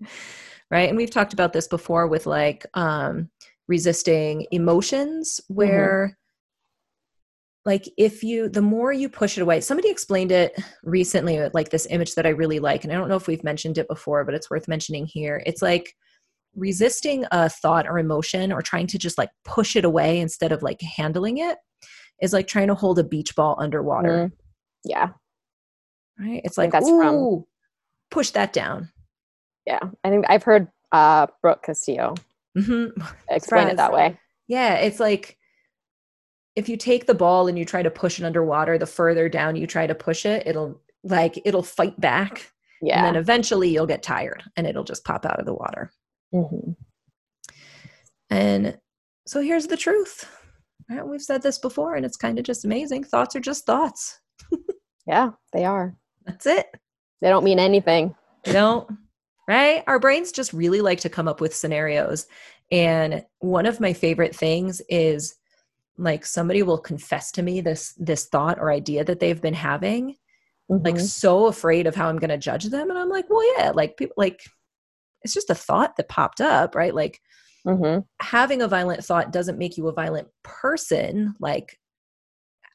Right. 0.70 0.90
And 0.90 0.98
we've 0.98 1.10
talked 1.12 1.34
about 1.34 1.54
this 1.54 1.68
before 1.68 2.08
with 2.08 2.26
like 2.26 2.66
um, 2.74 3.30
resisting 3.68 4.46
emotions, 4.52 5.40
where 5.48 6.18
like 7.66 7.88
if 7.98 8.24
you 8.24 8.50
the 8.50 8.62
more 8.62 8.92
you 8.92 9.08
push 9.08 9.38
it 9.38 9.42
away 9.42 9.62
somebody 9.62 9.90
explained 9.90 10.34
it 10.34 10.54
recently 10.84 11.40
like 11.54 11.70
this 11.70 11.88
image 11.90 12.14
that 12.16 12.26
i 12.26 12.30
really 12.30 12.60
like 12.60 12.84
and 12.84 12.92
i 12.92 12.96
don't 12.98 13.08
know 13.08 13.16
if 13.16 13.26
we've 13.28 13.44
mentioned 13.44 13.78
it 13.78 13.88
before 13.88 14.26
but 14.26 14.34
it's 14.34 14.50
worth 14.50 14.68
mentioning 14.68 15.06
here 15.06 15.42
it's 15.46 15.62
like 15.62 15.94
resisting 16.58 17.24
a 17.32 17.48
thought 17.48 17.88
or 17.88 17.98
emotion 18.00 18.52
or 18.52 18.62
trying 18.62 18.86
to 18.86 18.98
just 18.98 19.18
like 19.18 19.30
push 19.46 19.78
it 19.78 19.86
away 19.86 20.20
instead 20.20 20.52
of 20.52 20.62
like 20.62 20.82
handling 20.82 21.38
it 21.38 21.58
is 22.22 22.34
like 22.34 22.48
trying 22.48 22.68
to 22.68 22.76
hold 22.76 23.00
a 23.00 23.04
beach 23.04 23.34
ball 23.34 23.56
underwater 23.58 24.28
Mm. 24.28 24.32
Yeah. 24.84 25.10
right 26.20 26.42
it's 26.44 26.58
like 26.58 26.72
that's 26.72 26.90
from- 26.90 27.46
push 28.12 28.32
that 28.32 28.52
down 28.52 28.90
Yeah. 29.66 29.80
I 30.04 30.10
think 30.10 30.26
I've 30.28 30.44
heard 30.44 30.68
uh, 30.92 31.28
Brooke 31.42 31.64
Castillo 31.64 32.16
hmm 32.58 32.88
explain 33.30 33.68
it 33.68 33.78
that 33.78 33.94
way. 33.94 34.20
Yeah, 34.48 34.76
it's 34.76 35.00
like 35.00 35.38
if 36.56 36.70
you 36.70 36.78
take 36.78 37.06
the 37.06 37.16
ball 37.16 37.48
and 37.48 37.58
you 37.58 37.66
try 37.66 37.82
to 37.82 37.90
push 37.90 38.20
it 38.20 38.26
underwater, 38.26 38.78
the 38.78 38.86
further 38.86 39.28
down 39.28 39.56
you 39.56 39.66
try 39.66 39.88
to 39.88 39.96
push 39.96 40.26
it, 40.26 40.46
it'll 40.46 40.82
like 41.04 41.42
it'll 41.46 41.64
fight 41.64 42.00
back. 42.00 42.52
And 42.98 43.06
then 43.06 43.16
eventually 43.16 43.70
you'll 43.70 43.88
get 43.88 44.04
tired 44.04 44.44
and 44.58 44.68
it'll 44.68 44.84
just 44.84 45.06
pop 45.06 45.26
out 45.26 45.40
of 45.40 45.46
the 45.46 45.54
water. 45.54 45.92
Mm-hmm. 46.34 46.72
And 48.30 48.78
so 49.26 49.40
here's 49.42 49.68
the 49.68 49.78
truth. 49.78 50.30
Right? 50.90 51.08
We've 51.08 51.22
said 51.22 51.42
this 51.42 51.60
before 51.60 51.96
and 51.96 52.06
it's 52.06 52.18
kind 52.18 52.38
of 52.38 52.44
just 52.44 52.66
amazing. 52.66 53.06
Thoughts 53.06 53.36
are 53.36 53.40
just 53.40 53.66
thoughts. 53.66 54.20
Yeah, 55.06 55.32
they 55.52 55.66
are. 55.66 55.96
That's 56.26 56.46
it. 56.46 56.68
They 57.22 57.30
don't 57.30 57.44
mean 57.44 57.60
anything. 57.60 58.16
You 58.46 58.54
know, 58.54 58.88
right? 59.48 59.84
Our 59.88 60.00
brains 60.00 60.32
just 60.32 60.54
really 60.54 60.82
like 60.82 61.00
to 61.02 61.10
come 61.10 61.28
up 61.28 61.42
with 61.42 61.56
scenarios. 61.56 62.28
And 62.72 63.26
one 63.40 63.66
of 63.66 63.80
my 63.80 63.94
favorite 63.94 64.36
things 64.36 64.82
is 64.90 65.36
like 65.98 66.26
somebody 66.26 66.64
will 66.64 66.80
confess 66.80 67.32
to 67.34 67.44
me 67.44 67.62
this 67.62 67.94
this 67.98 68.26
thought 68.26 68.60
or 68.60 68.72
idea 68.72 69.04
that 69.04 69.20
they've 69.20 69.42
been 69.42 69.54
having 69.54 70.16
like 70.70 70.96
Mhm. 70.96 71.02
so 71.02 71.46
afraid 71.48 71.86
of 71.86 71.94
how 71.96 72.10
I'm 72.10 72.18
going 72.18 72.30
to 72.30 72.38
judge 72.38 72.66
them 72.66 72.90
and 72.90 72.98
I'm 72.98 73.10
like, 73.10 73.30
"Well, 73.30 73.44
yeah, 73.58 73.72
like 73.72 73.96
people 73.98 74.16
like 74.18 74.42
it's 75.22 75.34
just 75.34 75.50
a 75.52 75.56
thought 75.56 75.96
that 75.98 76.10
popped 76.10 76.42
up, 76.42 76.74
right? 76.74 76.96
Like 76.96 77.22
Mhm. 77.66 78.06
having 78.22 78.62
a 78.62 78.68
violent 78.68 79.04
thought 79.06 79.32
doesn't 79.32 79.60
make 79.60 79.78
you 79.78 79.88
a 79.88 79.94
violent 79.94 80.30
person. 80.44 81.36
Like 81.40 81.80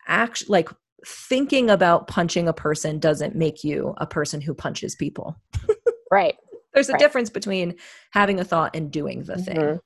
act 0.06 0.48
like 0.48 0.68
thinking 1.06 1.70
about 1.70 2.06
punching 2.08 2.48
a 2.48 2.52
person 2.52 2.98
doesn't 2.98 3.34
make 3.36 3.62
you 3.64 3.94
a 3.98 4.06
person 4.06 4.40
who 4.40 4.54
punches 4.54 4.94
people. 4.94 5.36
Right. 6.10 6.36
There's 6.74 6.88
a 6.88 6.92
Right. 6.92 6.98
difference 7.00 7.30
between 7.30 7.76
having 8.12 8.40
a 8.40 8.44
thought 8.44 8.76
and 8.76 8.90
doing 8.90 9.24
the 9.24 9.36
thing. 9.38 9.56
Mhm. 9.56 9.80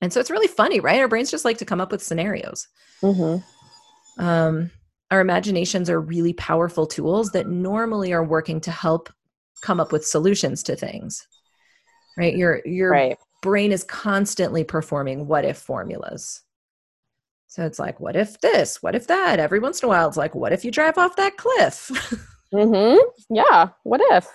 And 0.00 0.12
so 0.12 0.18
it's 0.20 0.30
really 0.30 0.48
funny, 0.48 0.80
right? 0.80 1.00
Our 1.00 1.08
brains 1.08 1.30
just 1.30 1.44
like 1.44 1.58
to 1.58 1.64
come 1.64 1.80
up 1.80 1.92
with 1.92 2.02
scenarios. 2.02 2.66
Mhm. 3.02 3.42
Um, 4.18 4.70
our 5.10 5.20
imaginations 5.20 5.88
are 5.88 6.00
really 6.00 6.32
powerful 6.32 6.86
tools 6.86 7.30
that 7.32 7.46
normally 7.48 8.12
are 8.12 8.24
working 8.24 8.60
to 8.62 8.70
help 8.70 9.10
come 9.60 9.78
up 9.78 9.92
with 9.92 10.06
solutions 10.06 10.62
to 10.64 10.74
things. 10.76 11.26
Right? 12.16 12.34
Your 12.36 12.60
your 12.66 12.90
Right. 12.90 13.18
brain 13.42 13.72
is 13.72 13.84
constantly 13.84 14.64
performing 14.64 15.26
what 15.28 15.44
if 15.44 15.56
formulas. 15.58 16.42
So 17.46 17.64
it's 17.64 17.78
like, 17.78 18.00
what 18.00 18.16
if 18.16 18.40
this? 18.40 18.82
What 18.82 18.94
if 18.94 19.06
that? 19.08 19.38
Every 19.38 19.60
once 19.60 19.82
in 19.82 19.86
a 19.86 19.88
while, 19.88 20.08
it's 20.08 20.16
like, 20.16 20.34
what 20.34 20.52
if 20.52 20.64
you 20.64 20.70
drive 20.70 20.98
off 20.98 21.16
that 21.16 21.36
cliff? 21.36 21.90
Mhm. 22.52 22.98
Yeah. 23.30 23.68
What 23.82 24.00
if? 24.10 24.28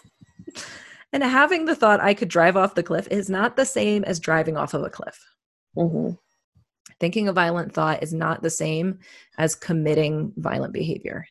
And 1.14 1.24
having 1.24 1.66
the 1.66 1.76
thought 1.76 2.00
I 2.02 2.14
could 2.14 2.28
drive 2.30 2.58
off 2.58 2.76
the 2.76 2.84
cliff 2.84 3.08
is 3.10 3.30
not 3.30 3.56
the 3.56 3.66
same 3.66 4.04
as 4.04 4.20
driving 4.20 4.58
off 4.58 4.74
of 4.74 4.84
a 4.84 4.90
cliff. 4.90 5.20
Mhm. 5.76 6.18
Thinking 7.00 7.28
a 7.28 7.34
violent 7.34 7.74
thought 7.74 8.02
is 8.04 8.14
not 8.14 8.42
the 8.42 8.50
same 8.50 9.00
as 9.38 9.56
committing 9.56 10.34
violent 10.38 10.74
behavior. 10.74 11.26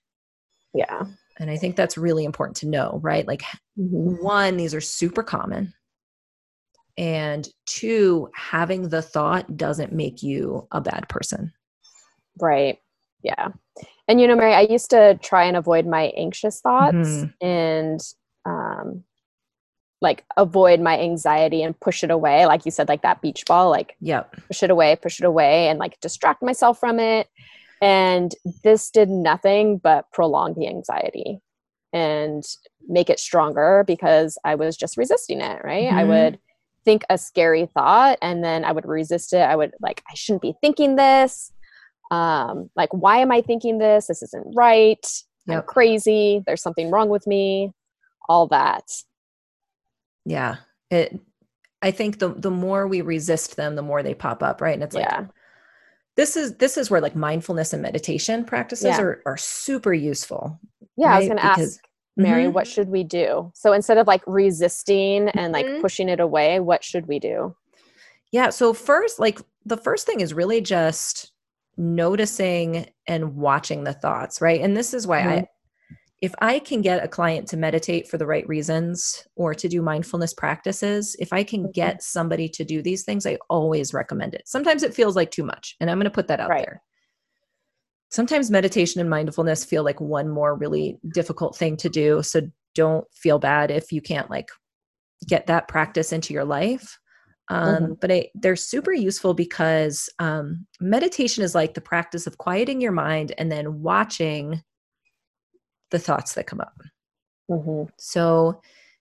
Yeah. 0.75 1.05
And 1.39 1.51
I 1.51 1.57
think 1.57 1.77
that's 1.77 1.99
really 1.99 2.25
important 2.25 2.57
to 2.59 2.69
know, 2.69 3.01
right? 3.03 3.27
Like, 3.27 3.43
Mhm. 3.79 4.23
one, 4.23 4.57
these 4.57 4.75
are 4.75 4.81
super 4.81 5.23
common. 5.23 5.75
And 6.97 7.47
two, 7.67 8.31
having 8.35 8.89
the 8.89 9.03
thought 9.03 9.57
doesn't 9.57 9.93
make 9.93 10.23
you 10.23 10.67
a 10.73 10.81
bad 10.81 11.09
person. 11.09 11.53
Right. 12.41 12.79
Yeah. 13.23 13.49
And 14.09 14.21
you 14.21 14.29
know, 14.29 14.37
Mary, 14.37 14.55
I 14.55 14.63
used 14.63 14.91
to 14.91 15.19
try 15.23 15.45
and 15.45 15.57
avoid 15.57 15.87
my 15.87 16.05
anxious 16.17 16.61
thoughts 16.61 16.95
Mhm. 16.95 17.35
and 17.41 18.01
um 18.47 19.05
like 20.01 20.25
avoid 20.37 20.81
my 20.81 20.99
anxiety 20.99 21.63
and 21.63 21.79
push 21.81 22.05
it 22.05 22.11
away. 22.11 22.47
Like 22.47 22.65
you 22.65 22.71
said, 22.71 22.89
like 22.89 23.03
that 23.03 23.23
beach 23.23 23.45
ball, 23.47 23.71
like 23.71 23.97
Yep. 24.01 24.35
push 24.49 24.63
it 24.63 24.71
away, 24.71 24.97
push 24.97 25.21
it 25.21 25.25
away, 25.27 25.69
and 25.69 25.79
like 25.79 25.99
distract 26.01 26.43
myself 26.43 26.79
from 26.79 27.01
it. 27.01 27.29
And 27.81 28.35
this 28.65 28.91
did 28.91 29.09
nothing 29.09 29.79
but 29.79 30.11
prolong 30.13 30.55
the 30.55 30.69
anxiety 30.69 31.41
and 31.93 32.45
make 32.89 33.09
it 33.11 33.19
stronger 33.21 33.85
because 33.87 34.39
I 34.45 34.55
was 34.55 34.77
just 34.77 34.97
resisting 34.97 35.41
it, 35.41 35.63
right? 35.65 35.93
I 35.93 36.05
Mhm. 36.05 36.09
would 36.09 36.39
think 36.85 37.05
a 37.11 37.19
scary 37.19 37.67
thought 37.67 38.19
and 38.23 38.45
then 38.45 38.65
I 38.65 38.73
would 38.73 38.87
resist 38.87 39.33
it. 39.33 39.41
I 39.41 39.57
would 39.57 39.75
like, 39.81 40.03
I 40.11 40.15
shouldn't 40.15 40.43
be 40.43 40.55
thinking 40.61 40.97
this. 40.97 41.53
Um, 42.11 42.71
like, 42.77 42.91
why 42.93 43.19
am 43.19 43.33
I 43.33 43.41
thinking 43.43 43.79
this? 43.79 44.07
This 44.07 44.23
isn't 44.23 44.55
right. 44.55 45.05
I'm 45.49 45.63
crazy. 45.63 46.43
There's 46.47 46.63
something 46.63 46.91
wrong 46.91 47.09
with 47.09 47.27
me. 47.27 47.73
All 48.29 48.47
that. 48.49 48.85
Yeah. 50.27 50.57
It 50.91 51.19
I 51.83 51.91
think 51.93 52.19
the 52.19 52.29
the 52.31 52.51
more 52.51 52.87
we 52.87 53.01
resist 53.01 53.57
them, 53.57 53.77
the 53.77 53.83
more 53.83 54.03
they 54.03 54.15
pop 54.15 54.43
up, 54.43 54.61
right? 54.61 54.75
And 54.75 54.83
it's 54.83 54.95
like 54.95 55.09
this 56.17 56.37
is 56.37 56.57
this 56.57 56.77
is 56.77 56.91
where 56.91 57.01
like 57.01 57.15
mindfulness 57.17 57.73
and 57.73 57.83
meditation 57.83 58.45
practices 58.45 58.87
Yeah. 58.87 59.01
are 59.01 59.23
are 59.27 59.37
super 59.37 59.93
useful. 59.95 60.59
Yeah. 60.97 61.15
I 61.15 61.19
was 61.19 61.29
going 61.29 61.39
to 61.39 61.45
ask 61.45 61.59
Because- 61.59 61.81
Mary, 62.19 62.45
Mhm. 62.45 62.55
what 62.55 62.67
should 62.67 62.89
we 62.89 63.05
do? 63.05 63.53
So 63.55 63.75
instead 63.75 63.99
of 63.99 64.07
like 64.07 64.23
resisting 64.27 65.29
and 65.29 65.53
like 65.53 65.67
Mhm. 65.67 65.83
pushing 65.83 66.09
it 66.09 66.19
away, 66.19 66.61
what 66.61 66.83
should 66.83 67.07
we 67.07 67.19
do? 67.19 67.55
Yeah. 68.33 68.49
So 68.51 68.73
first, 68.73 69.19
like 69.21 69.39
the 69.67 69.77
first 69.77 70.07
thing 70.07 70.21
is 70.21 70.33
really 70.33 70.63
just 70.63 71.33
noticing 71.77 72.87
and 73.07 73.37
watching 73.37 73.85
the 73.85 73.93
thoughts, 73.93 74.41
right? 74.41 74.61
And 74.63 74.75
this 74.75 74.95
is 74.95 75.07
why 75.07 75.21
Mhm. 75.21 75.27
I 75.27 75.49
if 76.23 76.35
I 76.41 76.59
can 76.59 76.81
get 76.83 77.05
a 77.05 77.09
client 77.09 77.47
to 77.49 77.57
meditate 77.57 78.09
for 78.09 78.17
the 78.19 78.27
right 78.27 78.49
reasons 78.49 79.27
or 79.37 79.55
to 79.55 79.69
do 79.69 79.83
mindfulness 79.83 80.33
practices, 80.33 81.15
if 81.19 81.33
I 81.33 81.45
can 81.45 81.69
Mhm. 81.69 81.73
get 81.73 82.03
somebody 82.03 82.49
to 82.51 82.65
do 82.65 82.83
these 82.83 83.05
things, 83.05 83.27
I 83.27 83.39
always 83.51 83.93
recommend 83.93 84.35
it. 84.35 84.43
Sometimes 84.47 84.83
it 84.83 84.95
feels 84.95 85.17
like 85.17 85.31
too 85.31 85.45
much, 85.45 85.77
and 85.81 85.91
I'm 85.91 85.99
going 85.99 86.05
to 86.05 86.11
put 86.11 86.29
that 86.29 86.41
out 86.41 86.49
Right. 86.49 86.65
there. 86.67 86.83
Sometimes 88.11 88.51
meditation 88.51 89.01
and 89.01 89.11
mindfulness 89.11 89.65
feel 89.65 89.83
like 89.85 90.01
one 90.01 90.29
more 90.29 90.55
really 90.55 90.99
difficult 91.13 91.57
thing 91.57 91.77
to 91.79 91.89
do, 91.89 92.23
so 92.23 92.43
don't 92.75 93.07
feel 93.13 93.39
bad 93.39 93.71
if 93.71 93.91
you 93.93 94.01
can't 94.01 94.31
like 94.31 94.49
get 95.27 95.47
that 95.49 95.69
practice 95.69 96.13
into 96.13 96.33
your 96.33 96.45
life. 96.45 96.99
Um, 97.49 97.97
But 98.01 98.13
I, 98.13 98.29
they're 98.35 98.57
super 98.57 98.93
useful 98.93 99.35
because 99.35 100.09
um, 100.19 100.67
meditation 100.81 101.45
is 101.45 101.55
like 101.55 101.75
the 101.75 101.81
practice 101.81 102.27
of 102.27 102.39
quieting 102.39 102.81
your 102.81 102.93
mind 102.93 103.33
and 103.39 103.51
then 103.53 103.83
watching 103.83 104.63
the 105.91 105.99
thoughts 105.99 106.35
that 106.35 106.47
come 106.47 106.61
up. 106.61 106.81
Mhm. 107.51 107.89
So 107.99 108.61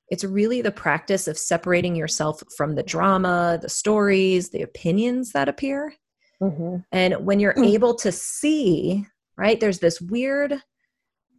it's 0.09 0.23
really 0.23 0.61
the 0.61 0.71
practice 0.71 1.27
of 1.27 1.37
separating 1.37 1.95
yourself 1.95 2.43
from 2.55 2.75
the 2.75 2.83
drama, 2.83 3.57
the 3.61 3.69
stories, 3.69 4.49
the 4.49 4.61
opinions 4.61 5.31
that 5.31 5.49
appear. 5.49 5.95
Mhm. 6.41 6.85
And 6.91 7.25
when 7.25 7.39
you're 7.39 7.57
able 7.63 7.95
to 7.95 8.11
see, 8.11 9.07
right, 9.37 9.59
there's 9.59 9.79
this 9.79 9.99
weird 9.99 10.61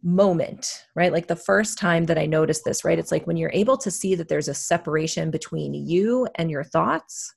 moment, 0.03 0.85
right? 0.95 1.13
Like 1.13 1.27
the 1.27 1.35
first 1.35 1.77
time 1.77 2.05
that 2.05 2.17
I 2.17 2.25
noticed 2.25 2.65
this, 2.65 2.83
right? 2.83 2.99
It's 2.99 3.11
like 3.11 3.25
when 3.25 3.37
you're 3.37 3.51
able 3.53 3.77
to 3.77 3.89
see 3.89 4.15
that 4.15 4.27
there's 4.27 4.47
a 4.47 4.53
separation 4.53 5.31
between 5.31 5.73
you 5.73 6.27
and 6.35 6.51
your 6.51 6.63
thoughts, 6.63 7.35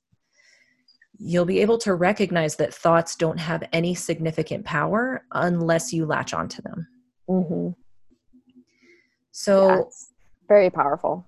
you'll 1.18 1.44
be 1.44 1.60
able 1.60 1.78
to 1.78 1.94
recognize 1.94 2.56
that 2.56 2.74
thoughts 2.74 3.14
don't 3.14 3.38
have 3.38 3.62
any 3.72 3.94
significant 3.94 4.64
power 4.64 5.24
unless 5.32 5.92
you 5.92 6.06
latch 6.06 6.34
onto 6.34 6.62
them. 6.62 6.88
Mhm. 7.28 7.76
So 9.40 9.68
Yeah, 9.68 9.82
very 10.48 10.68
powerful. 10.70 11.24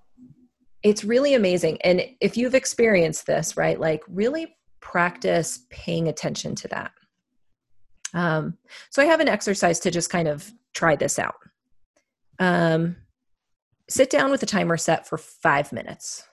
it's 0.83 1.03
really 1.03 1.33
amazing. 1.33 1.81
And 1.83 2.03
if 2.21 2.37
you've 2.37 2.55
experienced 2.55 3.27
this, 3.27 3.57
right, 3.57 3.81
like 3.81 4.03
really 4.07 4.55
practice 4.81 5.61
paying 5.71 6.09
attention 6.09 6.55
to 6.57 6.69
that. 6.69 6.91
Um, 8.13 8.59
so 8.91 9.01
I 9.01 9.07
have 9.07 9.21
an 9.21 9.29
exercise 9.29 9.81
to 9.81 9.91
just 9.91 10.11
kind 10.11 10.29
of 10.29 10.53
try 10.75 10.95
this 10.95 11.19
out. 11.19 11.37
Um, 12.39 12.97
sit 13.89 14.11
down 14.11 14.31
with 14.31 14.43
a 14.43 14.47
timer 14.47 14.77
set 14.77 15.09
for 15.09 15.17
five 15.17 15.73
minutes. 15.73 16.25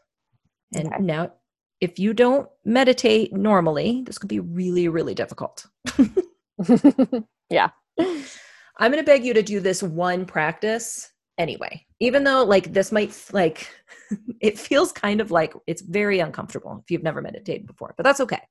And 0.75 0.87
Okay. 0.87 1.01
now 1.01 1.31
if 1.79 1.97
you 1.97 2.13
don't 2.13 2.49
meditate 2.65 3.31
normally, 3.31 4.03
this 4.05 4.17
could 4.17 4.27
be 4.27 4.41
really, 4.41 4.89
really 4.89 5.13
difficult. 5.15 5.65
yeah. 7.49 7.69
I'm 7.97 8.91
going 8.91 8.97
to 8.97 9.03
beg 9.03 9.23
you 9.23 9.33
to 9.33 9.41
do 9.43 9.61
this 9.61 9.81
one 9.81 10.25
practice 10.25 11.09
anyway. 11.39 11.85
Even 11.99 12.23
though 12.23 12.43
like 12.43 12.71
this 12.73 12.91
might 12.91 13.17
like 13.33 13.67
it 14.41 14.59
feels 14.59 14.91
kind 14.91 15.21
of 15.21 15.31
like 15.31 15.53
it's 15.65 15.81
very 15.81 16.19
uncomfortable 16.19 16.79
if 16.83 16.91
you've 16.91 17.03
never 17.03 17.21
meditated 17.21 17.65
before, 17.65 17.95
but 17.97 18.03
that's 18.03 18.19
okay. 18.19 18.41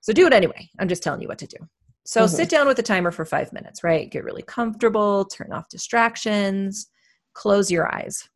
So 0.00 0.14
do 0.14 0.26
it 0.26 0.32
anyway. 0.32 0.70
I'm 0.78 0.88
just 0.88 1.02
telling 1.02 1.20
you 1.20 1.28
what 1.28 1.38
to 1.38 1.46
do. 1.46 1.58
So 2.04 2.22
mm-hmm. 2.22 2.34
sit 2.34 2.48
down 2.48 2.66
with 2.66 2.78
a 2.78 2.82
timer 2.82 3.10
for 3.10 3.26
5 3.26 3.52
minutes, 3.52 3.84
right? 3.84 4.10
Get 4.10 4.24
really 4.24 4.42
comfortable, 4.42 5.26
turn 5.26 5.52
off 5.52 5.68
distractions, 5.68 6.86
close 7.34 7.70
your 7.70 7.94
eyes. 7.94 8.26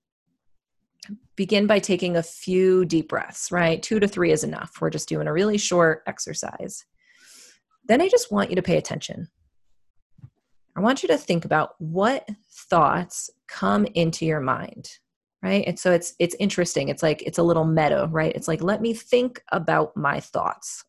Begin 1.37 1.67
by 1.67 1.79
taking 1.79 2.17
a 2.17 2.23
few 2.23 2.85
deep 2.85 3.09
breaths, 3.09 3.51
right? 3.51 3.83
2 3.83 4.01
to 4.01 4.07
3 4.07 4.31
is 4.31 4.45
enough. 4.45 4.73
We're 4.81 4.91
just 4.91 5.09
doing 5.09 5.27
a 5.27 5.33
really 5.33 5.59
short 5.59 6.03
exercise. 6.07 6.85
Then 7.87 8.03
I 8.03 8.09
just 8.09 8.31
want 8.31 8.51
you 8.51 8.57
to 8.57 8.63
pay 8.63 8.77
attention 8.77 9.29
I 10.77 10.81
want 10.81 11.03
you 11.03 11.09
to 11.09 11.19
think 11.19 11.45
about 11.45 11.75
what 11.79 12.29
thoughts 12.51 13.31
come 13.47 13.87
into 13.95 14.27
your 14.27 14.41
mind, 14.41 14.91
right? 15.43 15.65
And 15.67 15.79
so 15.79 15.93
it's 15.93 16.15
it's 16.19 16.35
interesting. 16.41 16.89
It's 16.89 17.03
like 17.03 17.23
it's 17.23 17.39
a 17.39 17.43
little 17.43 17.65
meta, 17.65 18.09
right? 18.11 18.35
It's 18.35 18.49
like 18.49 18.63
let 18.63 18.81
me 18.81 18.93
think 18.93 19.43
about 19.53 19.97
my 19.97 20.21
thoughts. 20.21 20.85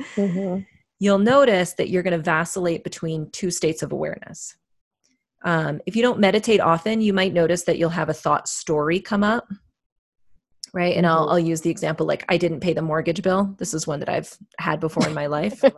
mm-hmm. 0.00 0.60
You'll 0.98 1.18
notice 1.18 1.72
that 1.74 1.88
you're 1.88 2.02
going 2.02 2.16
to 2.16 2.22
vacillate 2.22 2.84
between 2.84 3.30
two 3.30 3.50
states 3.50 3.82
of 3.82 3.90
awareness. 3.90 4.54
Um, 5.42 5.80
if 5.86 5.96
you 5.96 6.02
don't 6.02 6.20
meditate 6.20 6.60
often, 6.60 7.00
you 7.00 7.14
might 7.14 7.32
notice 7.32 7.62
that 7.62 7.78
you'll 7.78 7.88
have 7.88 8.10
a 8.10 8.14
thought 8.14 8.46
story 8.46 9.00
come 9.00 9.24
up, 9.24 9.48
right? 10.74 10.94
And 10.94 11.06
I'll 11.06 11.22
mm-hmm. 11.22 11.30
I'll 11.30 11.38
use 11.38 11.62
the 11.62 11.70
example 11.70 12.04
like 12.06 12.26
I 12.28 12.36
didn't 12.36 12.60
pay 12.60 12.74
the 12.74 12.82
mortgage 12.82 13.22
bill. 13.22 13.54
This 13.58 13.72
is 13.72 13.86
one 13.86 14.00
that 14.00 14.10
I've 14.10 14.36
had 14.58 14.80
before 14.80 15.08
in 15.08 15.14
my 15.14 15.26
life. 15.26 15.62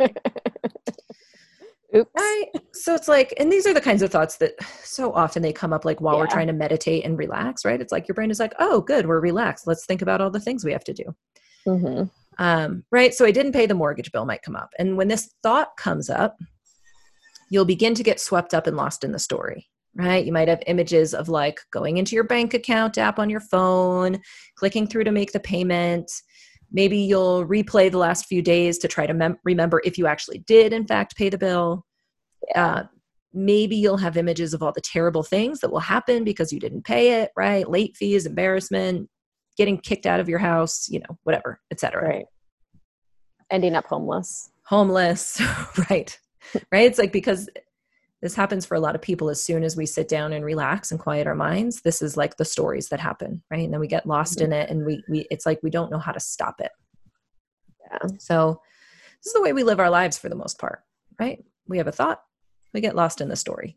Oops. 1.95 2.11
Right. 2.17 2.47
So 2.73 2.95
it's 2.95 3.09
like, 3.09 3.35
and 3.39 3.53
these 3.53 3.67
are 3.67 3.75
the 3.75 3.81
kinds 3.81 4.03
of 4.03 4.11
thoughts 4.11 4.37
that 4.39 4.55
so 4.83 5.13
often 5.13 5.43
they 5.43 5.53
come 5.53 5.73
up 5.73 5.85
like 5.85 6.01
while 6.01 6.15
yeah. 6.15 6.21
we're 6.21 6.27
trying 6.27 6.47
to 6.47 6.53
meditate 6.53 7.05
and 7.05 7.19
relax, 7.19 7.65
right? 7.65 7.81
It's 7.81 7.93
like 7.93 8.09
your 8.09 8.15
brain 8.15 8.31
is 8.31 8.41
like, 8.41 8.55
oh, 8.59 8.81
good, 8.81 9.07
we're 9.07 9.21
relaxed. 9.21 9.67
Let's 9.67 9.85
think 9.85 10.01
about 10.01 10.21
all 10.21 10.31
the 10.31 10.41
things 10.41 10.65
we 10.65 10.73
have 10.73 10.85
to 10.85 10.95
do. 10.95 11.05
Mm-hmm. 11.67 12.05
Um, 12.39 12.85
right. 12.91 13.13
So 13.13 13.27
I 13.27 13.31
didn't 13.31 13.53
pay 13.53 13.67
the 13.67 13.75
mortgage 13.75 14.11
bill 14.11 14.25
might 14.25 14.43
come 14.43 14.57
up. 14.57 14.71
And 14.79 14.97
when 14.97 15.09
this 15.09 15.35
thought 15.43 15.77
comes 15.77 16.09
up, 16.09 16.39
you'll 17.51 17.67
begin 17.67 17.95
to 17.95 18.03
get 18.03 18.21
swept 18.21 18.55
up 18.55 18.67
and 18.67 18.77
lost 18.77 19.05
in 19.05 19.13
the 19.13 19.19
story, 19.19 19.69
right? 19.95 20.25
You 20.25 20.33
might 20.33 20.49
have 20.49 20.63
images 20.67 21.13
of 21.13 21.29
like 21.29 21.61
going 21.71 21.99
into 21.99 22.15
your 22.15 22.25
bank 22.25 22.55
account 22.55 22.97
app 22.97 23.19
on 23.19 23.29
your 23.29 23.41
phone, 23.41 24.19
clicking 24.57 24.87
through 24.87 25.05
to 25.05 25.13
make 25.13 25.33
the 25.33 25.41
payment. 25.41 26.11
Maybe 26.73 26.99
you'll 26.99 27.47
replay 27.47 27.91
the 27.91 27.99
last 27.99 28.27
few 28.27 28.43
days 28.43 28.79
to 28.79 28.89
try 28.89 29.07
to 29.07 29.15
mem- 29.15 29.39
remember 29.45 29.81
if 29.85 29.99
you 29.99 30.07
actually 30.07 30.39
did, 30.39 30.73
in 30.73 30.87
fact, 30.87 31.17
pay 31.17 31.29
the 31.29 31.39
bill. 31.39 31.85
Uh, 32.55 32.85
maybe 33.33 33.77
you'll 33.77 33.99
have 33.99 34.17
images 34.17 34.55
of 34.55 34.63
all 34.63 34.73
the 34.73 34.81
terrible 34.81 35.23
things 35.23 35.61
that 35.61 35.71
will 35.71 35.81
happen 35.81 36.25
because 36.25 36.53
you 36.53 36.61
didn't 36.61 36.85
pay 36.85 37.23
it, 37.23 37.31
right? 37.37 37.69
Late 37.69 37.97
fees, 37.97 38.27
embarrassment, 38.27 39.09
getting 39.57 39.79
kicked 39.79 40.07
out 40.07 40.21
of 40.21 40.29
your 40.29 40.39
house, 40.39 40.89
you 40.89 41.01
know, 41.01 41.19
whatever, 41.25 41.61
etc. 41.71 42.09
Right. 42.09 42.27
Ending 43.51 43.75
up 43.75 43.87
homeless. 43.87 44.51
Homeless, 44.65 45.41
right. 45.91 46.19
right? 46.71 46.87
It's 46.87 46.99
like 46.99 47.13
because 47.13 47.49
this 48.23 48.37
happens 48.37 48.65
for 48.65 48.77
a 48.77 48.81
lot 48.81 48.95
of 48.95 49.03
people 49.03 49.29
as 49.29 49.43
soon 49.43 49.65
as 49.65 49.77
we 49.77 49.85
sit 49.85 50.09
down 50.09 50.33
and 50.33 50.45
relax 50.45 50.93
and 50.93 51.01
quiet 51.01 51.27
our 51.27 51.35
minds. 51.35 51.83
This 51.83 52.01
is 52.01 52.17
like 52.17 52.37
the 52.37 52.45
stories 52.45 52.89
that 52.89 53.01
happen 53.01 53.43
right? 53.51 53.65
And 53.65 53.73
then 53.73 53.81
we 53.81 53.89
get 53.89 54.07
lost 54.07 54.39
mm-hmm. 54.39 54.53
in 54.53 54.61
it 54.61 54.71
and 54.71 54.87
we 54.87 55.05
we 55.09 55.27
it's 55.31 55.45
like 55.45 55.61
we 55.63 55.71
don't 55.71 55.91
know 55.91 55.99
how 55.99 56.13
to 56.13 56.21
stop 56.21 56.61
it. 56.61 56.71
Yeah. 57.81 58.09
So 58.19 58.61
this 59.19 59.27
is 59.27 59.33
the 59.35 59.43
way 59.43 59.53
we 59.53 59.65
live 59.65 59.81
our 59.81 59.91
lives 59.91 60.17
for 60.17 60.29
the 60.29 60.37
most 60.37 60.59
part 60.59 60.83
right? 61.19 61.45
We 61.67 61.79
have 61.79 61.89
a 61.89 61.93
thought 61.93 62.23
we 62.73 62.81
get 62.81 62.97
lost 62.97 63.21
in 63.21 63.29
the 63.29 63.37
story. 63.37 63.77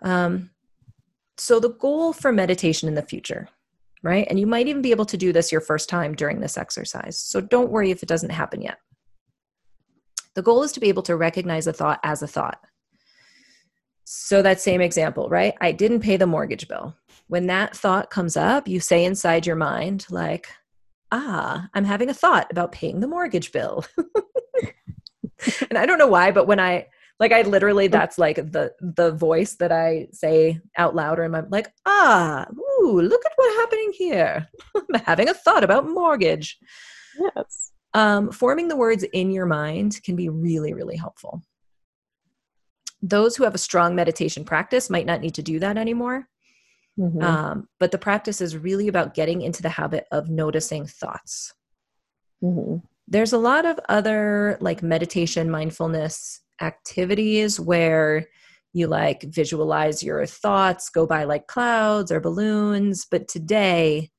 Um 0.00 0.50
so 1.38 1.58
the 1.58 1.70
goal 1.70 2.12
for 2.12 2.32
meditation 2.32 2.88
in 2.88 2.94
the 2.94 3.02
future 3.02 3.48
right? 4.04 4.26
And 4.30 4.38
you 4.38 4.46
might 4.46 4.66
even 4.68 4.82
be 4.82 4.90
able 4.90 5.04
to 5.06 5.16
do 5.16 5.32
this 5.32 5.52
your 5.52 5.60
first 5.60 5.88
time 5.88 6.14
during 6.14 6.40
this 6.40 6.58
exercise. 6.58 7.16
So 7.16 7.40
don't 7.40 7.70
worry 7.70 7.92
if 7.92 8.02
it 8.02 8.08
doesn't 8.08 8.30
happen 8.30 8.62
yet 8.62 8.78
the 10.34 10.42
goal 10.42 10.62
is 10.62 10.72
to 10.72 10.80
be 10.80 10.88
able 10.88 11.02
to 11.04 11.16
recognize 11.16 11.66
a 11.66 11.72
thought 11.72 12.00
as 12.02 12.22
a 12.22 12.26
thought. 12.26 12.60
So, 14.04 14.42
that 14.42 14.60
same 14.60 14.80
example, 14.80 15.28
right? 15.28 15.54
I 15.60 15.72
didn't 15.72 16.00
pay 16.00 16.16
the 16.16 16.26
mortgage 16.26 16.68
bill. 16.68 16.96
When 17.28 17.46
that 17.46 17.76
thought 17.76 18.10
comes 18.10 18.36
up, 18.36 18.68
you 18.68 18.80
say 18.80 19.04
inside 19.04 19.46
your 19.46 19.56
mind, 19.56 20.06
like, 20.10 20.48
ah, 21.10 21.68
I'm 21.72 21.84
having 21.84 22.10
a 22.10 22.14
thought 22.14 22.48
about 22.50 22.72
paying 22.72 23.00
the 23.00 23.08
mortgage 23.08 23.52
bill. 23.52 23.84
and 25.70 25.78
I 25.78 25.86
don't 25.86 25.98
know 25.98 26.08
why, 26.08 26.30
but 26.30 26.46
when 26.46 26.60
I, 26.60 26.86
like 27.22 27.32
I 27.32 27.42
literally 27.42 27.88
mm. 27.88 27.92
that's 27.92 28.18
like 28.18 28.36
the 28.36 28.72
the 28.80 29.12
voice 29.12 29.54
that 29.56 29.70
I 29.72 30.08
say 30.12 30.60
out 30.76 30.94
loud 30.94 31.18
or 31.18 31.24
in 31.24 31.30
my 31.30 31.42
like 31.48 31.72
ah 31.86 32.46
ooh 32.50 33.00
look 33.00 33.22
at 33.24 33.32
what's 33.36 33.56
happening 33.56 33.92
here 33.96 34.48
I'm 34.76 35.00
having 35.04 35.28
a 35.28 35.34
thought 35.34 35.62
about 35.62 35.88
mortgage 35.88 36.58
yes 37.18 37.71
um, 37.94 38.30
forming 38.30 38.68
the 38.68 38.76
words 38.76 39.02
in 39.02 39.30
your 39.30 39.46
mind 39.46 40.00
can 40.02 40.16
be 40.16 40.28
really, 40.28 40.72
really 40.72 40.96
helpful. 40.96 41.42
Those 43.02 43.36
who 43.36 43.44
have 43.44 43.54
a 43.54 43.58
strong 43.58 43.94
meditation 43.94 44.44
practice 44.44 44.88
might 44.88 45.06
not 45.06 45.20
need 45.20 45.34
to 45.34 45.42
do 45.42 45.58
that 45.58 45.76
anymore. 45.76 46.28
Mm-hmm. 46.98 47.22
Um, 47.22 47.68
but 47.80 47.90
the 47.90 47.98
practice 47.98 48.40
is 48.40 48.56
really 48.56 48.88
about 48.88 49.14
getting 49.14 49.42
into 49.42 49.62
the 49.62 49.68
habit 49.70 50.06
of 50.12 50.28
noticing 50.28 50.86
thoughts. 50.86 51.52
Mm-hmm. 52.42 52.78
There's 53.08 53.32
a 53.32 53.38
lot 53.38 53.66
of 53.66 53.80
other 53.88 54.56
like 54.60 54.82
meditation, 54.82 55.50
mindfulness 55.50 56.40
activities 56.60 57.58
where 57.58 58.26
you 58.72 58.86
like 58.86 59.22
visualize 59.24 60.02
your 60.02 60.24
thoughts 60.24 60.88
go 60.88 61.06
by 61.06 61.24
like 61.24 61.46
clouds 61.46 62.12
or 62.12 62.20
balloons. 62.20 63.06
But 63.10 63.28
today, 63.28 64.11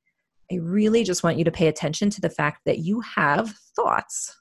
I 0.52 0.56
really 0.56 1.04
just 1.04 1.22
want 1.22 1.38
you 1.38 1.44
to 1.44 1.50
pay 1.50 1.68
attention 1.68 2.10
to 2.10 2.20
the 2.20 2.30
fact 2.30 2.62
that 2.66 2.78
you 2.78 3.00
have 3.00 3.54
thoughts. 3.76 4.36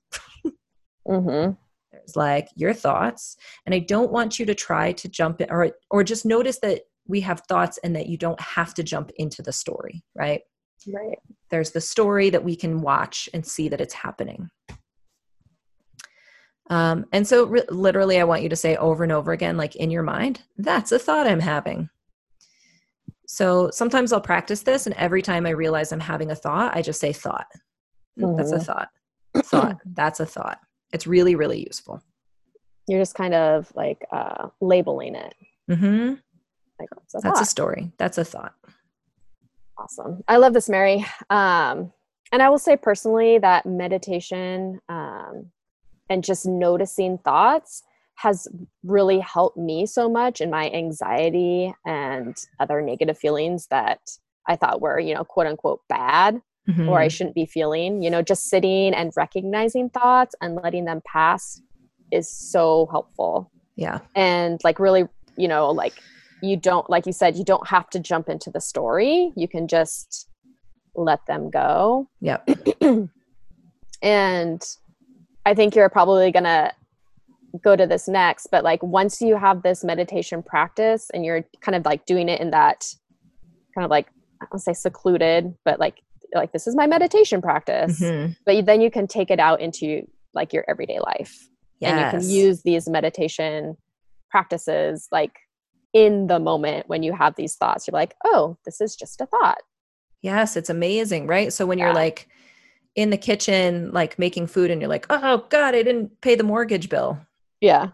mm-hmm. 1.07 1.53
There's 1.91 2.15
like 2.15 2.49
your 2.55 2.73
thoughts, 2.73 3.37
and 3.65 3.73
I 3.73 3.79
don't 3.79 4.11
want 4.11 4.39
you 4.39 4.45
to 4.47 4.55
try 4.55 4.91
to 4.93 5.07
jump 5.07 5.41
in 5.41 5.51
or 5.51 5.71
or 5.89 6.03
just 6.03 6.25
notice 6.25 6.59
that 6.59 6.81
we 7.07 7.21
have 7.21 7.41
thoughts 7.41 7.77
and 7.83 7.95
that 7.95 8.07
you 8.07 8.17
don't 8.17 8.39
have 8.39 8.73
to 8.75 8.83
jump 8.83 9.11
into 9.17 9.41
the 9.41 9.51
story, 9.51 10.03
right? 10.15 10.41
Right. 10.87 11.19
There's 11.49 11.71
the 11.71 11.81
story 11.81 12.29
that 12.29 12.43
we 12.43 12.55
can 12.55 12.81
watch 12.81 13.29
and 13.33 13.45
see 13.45 13.69
that 13.69 13.81
it's 13.81 13.93
happening. 13.93 14.49
Um, 16.69 17.05
and 17.11 17.27
so, 17.27 17.45
re- 17.45 17.65
literally, 17.69 18.19
I 18.19 18.23
want 18.23 18.41
you 18.41 18.49
to 18.49 18.55
say 18.55 18.75
over 18.77 19.03
and 19.03 19.11
over 19.11 19.31
again, 19.31 19.57
like 19.57 19.75
in 19.75 19.91
your 19.91 20.03
mind, 20.03 20.41
that's 20.57 20.91
a 20.91 20.99
thought 20.99 21.27
I'm 21.27 21.41
having. 21.41 21.89
So 23.33 23.71
sometimes 23.71 24.13
I'll 24.13 24.21
practice 24.21 24.61
this, 24.61 24.85
and 24.85 24.95
every 24.95 25.23
time 25.23 25.47
I 25.47 25.49
realize 25.49 25.91
I'm 25.91 25.99
having 25.99 26.29
a 26.29 26.35
thought, 26.35 26.77
I 26.77 26.83
just 26.83 26.99
say 26.99 27.11
thought. 27.11 27.47
Mm-hmm. 28.19 28.37
That's 28.37 28.51
a 28.51 28.57
mm-hmm. 28.57 28.63
thought. 28.63 28.89
thought. 29.45 29.77
That's 29.85 30.19
a 30.19 30.25
thought. 30.27 30.59
It's 30.91 31.07
really, 31.07 31.33
really 31.33 31.65
useful. 31.65 32.03
You're 32.87 33.01
just 33.01 33.15
kind 33.15 33.33
of 33.33 33.73
like 33.75 34.05
uh, 34.11 34.49
labeling 34.61 35.15
it. 35.15 35.33
Mm-hmm. 35.67 36.13
Like, 36.79 36.89
a 36.91 37.21
That's 37.23 37.41
a 37.41 37.45
story. 37.45 37.91
That's 37.97 38.19
a 38.19 38.23
thought. 38.23 38.53
Awesome. 39.79 40.23
I 40.27 40.37
love 40.37 40.53
this, 40.53 40.69
Mary. 40.69 41.03
Um, 41.31 41.91
and 42.31 42.43
I 42.43 42.49
will 42.49 42.59
say 42.59 42.77
personally 42.77 43.39
that 43.39 43.65
meditation 43.65 44.79
um, 44.89 45.47
and 46.07 46.23
just 46.23 46.45
noticing 46.45 47.17
thoughts 47.17 47.81
has 48.15 48.47
really 48.83 49.19
helped 49.19 49.57
me 49.57 49.85
so 49.85 50.09
much 50.09 50.41
in 50.41 50.49
my 50.49 50.69
anxiety 50.71 51.73
and 51.85 52.37
other 52.59 52.81
negative 52.81 53.17
feelings 53.17 53.67
that 53.67 53.99
I 54.47 54.55
thought 54.55 54.81
were, 54.81 54.99
you 54.99 55.13
know, 55.13 55.23
quote 55.23 55.47
unquote 55.47 55.81
bad 55.89 56.41
mm-hmm. 56.69 56.87
or 56.89 56.99
I 56.99 57.07
shouldn't 57.07 57.35
be 57.35 57.45
feeling. 57.45 58.01
You 58.01 58.09
know, 58.09 58.21
just 58.21 58.49
sitting 58.49 58.93
and 58.93 59.11
recognizing 59.15 59.89
thoughts 59.89 60.35
and 60.41 60.55
letting 60.55 60.85
them 60.85 61.01
pass 61.05 61.61
is 62.11 62.29
so 62.29 62.87
helpful. 62.91 63.51
Yeah. 63.75 63.99
And 64.15 64.59
like 64.63 64.79
really, 64.79 65.07
you 65.37 65.47
know, 65.47 65.71
like 65.71 65.93
you 66.41 66.57
don't, 66.57 66.89
like 66.89 67.05
you 67.05 67.13
said, 67.13 67.35
you 67.35 67.43
don't 67.43 67.67
have 67.67 67.89
to 67.91 67.99
jump 67.99 68.29
into 68.29 68.51
the 68.51 68.61
story. 68.61 69.31
You 69.35 69.47
can 69.47 69.67
just 69.67 70.29
let 70.95 71.25
them 71.25 71.49
go. 71.49 72.07
Yep. 72.21 72.49
and 74.01 74.63
I 75.45 75.53
think 75.53 75.75
you're 75.75 75.89
probably 75.89 76.31
going 76.31 76.43
to 76.43 76.71
go 77.61 77.75
to 77.75 77.85
this 77.85 78.07
next 78.07 78.47
but 78.51 78.63
like 78.63 78.81
once 78.81 79.21
you 79.21 79.37
have 79.37 79.61
this 79.61 79.83
meditation 79.83 80.41
practice 80.41 81.09
and 81.13 81.23
you're 81.23 81.43
kind 81.61 81.75
of 81.75 81.85
like 81.85 82.05
doing 82.05 82.29
it 82.29 82.41
in 82.41 82.49
that 82.49 82.85
kind 83.75 83.85
of 83.85 83.91
like 83.91 84.07
i 84.41 84.45
don't 84.51 84.59
say 84.59 84.73
secluded 84.73 85.53
but 85.63 85.79
like 85.79 86.01
like 86.33 86.51
this 86.51 86.65
is 86.65 86.75
my 86.75 86.87
meditation 86.87 87.41
practice 87.41 87.99
mm-hmm. 87.99 88.31
but 88.45 88.65
then 88.65 88.81
you 88.81 88.89
can 88.89 89.07
take 89.07 89.29
it 89.29 89.39
out 89.39 89.61
into 89.61 90.01
like 90.33 90.51
your 90.51 90.65
everyday 90.67 90.99
life 90.99 91.47
yes. 91.79 91.91
and 91.91 91.99
you 91.99 92.19
can 92.19 92.29
use 92.29 92.63
these 92.63 92.89
meditation 92.89 93.77
practices 94.31 95.07
like 95.11 95.37
in 95.93 96.25
the 96.25 96.39
moment 96.39 96.89
when 96.89 97.03
you 97.03 97.13
have 97.13 97.35
these 97.35 97.55
thoughts 97.55 97.87
you're 97.87 97.93
like 97.93 98.15
oh 98.25 98.57
this 98.65 98.81
is 98.81 98.95
just 98.95 99.21
a 99.21 99.27
thought 99.27 99.59
Yes, 100.23 100.55
it's 100.55 100.69
amazing, 100.69 101.27
right? 101.27 101.51
So 101.53 101.65
when 101.65 101.77
you're 101.77 101.93
like 101.93 102.29
in 102.95 103.09
the 103.09 103.17
kitchen, 103.17 103.91
like 103.91 104.17
making 104.17 104.47
food, 104.47 104.71
and 104.71 104.81
you're 104.81 104.89
like, 104.89 105.05
oh 105.09 105.45
God, 105.49 105.75
I 105.75 105.83
didn't 105.83 106.21
pay 106.21 106.35
the 106.35 106.45
mortgage 106.45 106.89
bill, 106.89 107.19
Yeah. 107.63 107.89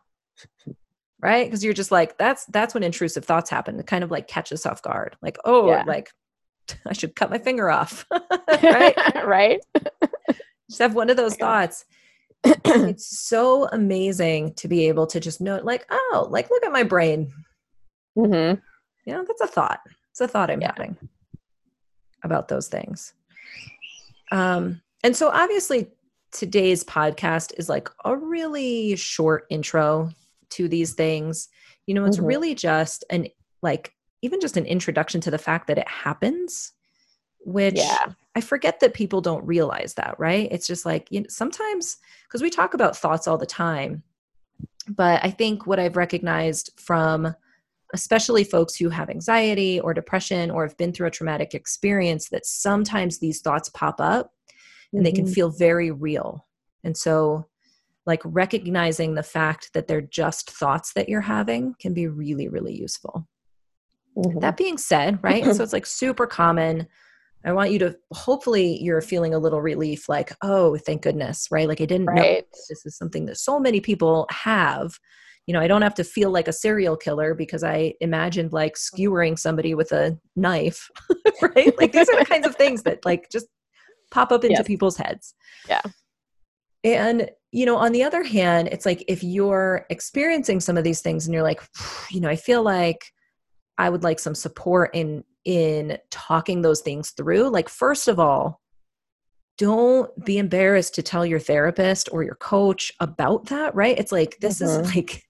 right? 1.21 1.45
Because 1.45 1.63
you're 1.63 1.73
just 1.73 1.91
like, 1.91 2.17
that's 2.17 2.45
that's 2.45 2.73
when 2.73 2.83
intrusive 2.83 3.23
thoughts 3.25 3.49
happen. 3.49 3.79
It 3.79 3.85
kind 3.87 4.03
of 4.03 4.09
like 4.11 4.27
catch 4.27 4.51
us 4.51 4.65
off 4.65 4.81
guard. 4.81 5.15
Like, 5.21 5.37
oh, 5.45 5.67
Yeah. 5.69 5.83
like 5.87 6.09
I 6.87 6.93
should 6.93 7.15
cut 7.15 7.29
my 7.29 7.37
finger 7.37 7.69
off. 7.69 8.05
right? 8.63 8.95
right. 9.25 9.59
Just 10.69 10.79
have 10.81 10.95
one 10.95 11.09
of 11.09 11.17
those 11.17 11.35
thoughts. 11.35 11.85
it's 12.43 13.19
so 13.19 13.67
amazing 13.67 14.53
to 14.55 14.67
be 14.67 14.87
able 14.87 15.05
to 15.07 15.19
just 15.19 15.41
know, 15.41 15.59
like, 15.63 15.85
oh, 15.91 16.27
like 16.29 16.49
look 16.49 16.63
at 16.65 16.71
my 16.71 16.83
brain. 16.83 17.31
Mm-hmm. 18.17 18.59
You 19.05 19.13
know, 19.13 19.23
that's 19.27 19.41
a 19.41 19.47
thought. 19.47 19.81
It's 20.11 20.21
a 20.21 20.27
thought 20.27 20.49
I'm 20.51 20.61
Yeah. 20.61 20.71
having 20.75 20.97
about 22.23 22.47
those 22.47 22.67
things. 22.67 23.13
Um, 24.31 24.81
and 25.03 25.15
so 25.15 25.29
obviously 25.29 25.87
today's 26.31 26.83
podcast 26.83 27.53
is 27.57 27.69
like 27.69 27.89
a 28.05 28.15
really 28.15 28.95
short 28.95 29.45
intro 29.49 30.09
to 30.51 30.67
these 30.67 30.93
things. 30.93 31.49
You 31.87 31.93
know, 31.93 32.05
it's 32.05 32.17
Mhm. 32.17 32.27
really 32.27 32.55
just 32.55 33.03
an 33.09 33.27
like 33.61 33.93
even 34.21 34.39
just 34.41 34.57
an 34.57 34.65
introduction 34.65 35.21
to 35.21 35.31
the 35.31 35.37
fact 35.37 35.67
that 35.67 35.77
it 35.77 35.87
happens, 35.87 36.73
which 37.39 37.75
Yeah. 37.75 38.13
I 38.35 38.41
forget 38.41 38.79
that 38.79 38.93
people 38.93 39.21
don't 39.21 39.45
realize 39.45 39.93
that, 39.95 40.15
right? 40.19 40.47
It's 40.51 40.67
just 40.67 40.85
like 40.85 41.07
you 41.11 41.21
know, 41.21 41.27
sometimes 41.29 41.97
because 42.27 42.41
we 42.41 42.49
talk 42.49 42.73
about 42.73 42.95
thoughts 42.97 43.27
all 43.27 43.37
the 43.37 43.45
time, 43.45 44.03
but 44.87 45.23
I 45.23 45.31
think 45.31 45.65
what 45.65 45.79
I've 45.79 45.97
recognized 45.97 46.71
from 46.77 47.35
especially 47.93 48.43
folks 48.43 48.75
who 48.75 48.89
have 48.89 49.09
anxiety 49.09 49.79
or 49.79 49.95
depression 49.95 50.51
or 50.51 50.61
have 50.67 50.77
been 50.77 50.93
through 50.93 51.07
a 51.07 51.11
traumatic 51.11 51.55
experience 51.55 52.29
that 52.29 52.45
sometimes 52.45 53.17
these 53.17 53.41
thoughts 53.41 53.67
pop 53.69 53.99
up 53.99 54.31
and 54.93 55.05
they 55.05 55.11
can 55.11 55.25
Mhm. 55.25 55.33
feel 55.33 55.49
very 55.49 55.91
real. 55.91 56.45
And 56.83 56.95
so 56.97 57.45
like 58.05 58.21
recognizing 58.25 59.13
the 59.15 59.23
fact 59.23 59.71
that 59.73 59.87
they're 59.87 60.01
just 60.01 60.49
thoughts 60.49 60.93
that 60.93 61.09
you're 61.09 61.21
having 61.21 61.75
can 61.79 61.93
be 61.93 62.07
really 62.07 62.47
really 62.47 62.73
useful. 62.75 63.27
Mhm. 64.17 64.41
That 64.41 64.57
being 64.57 64.77
said, 64.77 65.19
right? 65.23 65.45
so 65.45 65.63
it's 65.63 65.73
like 65.73 65.85
super 66.01 66.25
common. 66.27 66.87
I 67.45 67.53
want 67.53 67.71
you 67.71 67.79
to 67.79 67.95
hopefully 68.11 68.81
you're 68.81 68.99
feeling 69.01 69.33
a 69.33 69.39
little 69.39 69.61
relief 69.61 70.09
like, 70.09 70.35
oh, 70.41 70.75
thank 70.77 71.03
goodness, 71.03 71.47
right? 71.51 71.67
Like 71.69 71.79
I 71.79 71.85
didn't 71.85 72.13
know 72.13 72.41
this 72.67 72.85
is 72.85 72.97
something 72.97 73.25
that 73.27 73.37
so 73.37 73.59
many 73.59 73.79
people 73.79 74.27
have. 74.29 74.99
You 75.47 75.53
know, 75.53 75.61
I 75.61 75.67
don't 75.67 75.81
have 75.81 75.95
to 75.95 76.03
feel 76.03 76.31
like 76.31 76.47
a 76.47 76.53
serial 76.53 76.97
killer 76.97 77.33
because 77.33 77.63
I 77.63 77.93
imagined 78.01 78.51
like 78.53 78.75
skewering 78.75 79.37
somebody 79.37 79.73
with 79.73 79.91
a 79.93 80.17
knife, 80.35 80.89
right? 81.41 81.75
Like 81.77 81.91
these 81.93 82.09
are 82.09 82.19
the 82.19 82.25
kinds 82.25 82.45
of 82.45 82.55
things 82.55 82.83
that 82.83 83.05
like 83.05 83.29
just 83.31 83.47
pop 84.11 84.31
up 84.31 84.43
into 84.43 84.57
Yes. 84.57 84.67
people's 84.67 84.97
heads. 84.97 85.33
Yeah. 85.67 85.81
And, 86.83 87.29
you 87.51 87.65
know, 87.65 87.75
on 87.75 87.91
the 87.91 88.03
other 88.03 88.23
hand, 88.23 88.69
it's 88.69 88.85
like 88.85 89.03
if 89.07 89.23
you're 89.23 89.85
experiencing 89.89 90.59
some 90.59 90.77
of 90.77 90.83
these 90.83 91.01
things 91.01 91.25
and 91.25 91.33
you're 91.33 91.43
like, 91.43 91.61
you 92.09 92.21
know, 92.21 92.29
I 92.29 92.35
feel 92.35 92.63
like 92.63 93.11
I 93.77 93.89
would 93.89 94.03
like 94.03 94.19
some 94.19 94.35
support 94.35 94.91
in 94.93 95.23
in 95.45 95.97
talking 96.11 96.61
those 96.61 96.81
things 96.81 97.11
through. 97.11 97.49
Like 97.49 97.69
first 97.69 98.07
of 98.07 98.19
all, 98.19 98.61
don't 99.57 100.09
be 100.25 100.37
embarrassed 100.37 100.95
to 100.95 101.01
tell 101.03 101.25
your 101.25 101.39
therapist 101.39 102.09
or 102.11 102.23
your 102.23 102.35
coach 102.35 102.91
about 102.99 103.45
that, 103.47 103.73
right? 103.75 103.97
It's 103.97 104.11
like 104.11 104.37
this 104.39 104.61
is 104.61 104.69
Mhm. 104.77 104.95
like 104.95 105.23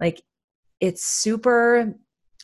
like 0.00 0.22
it's 0.80 1.04
super 1.04 1.94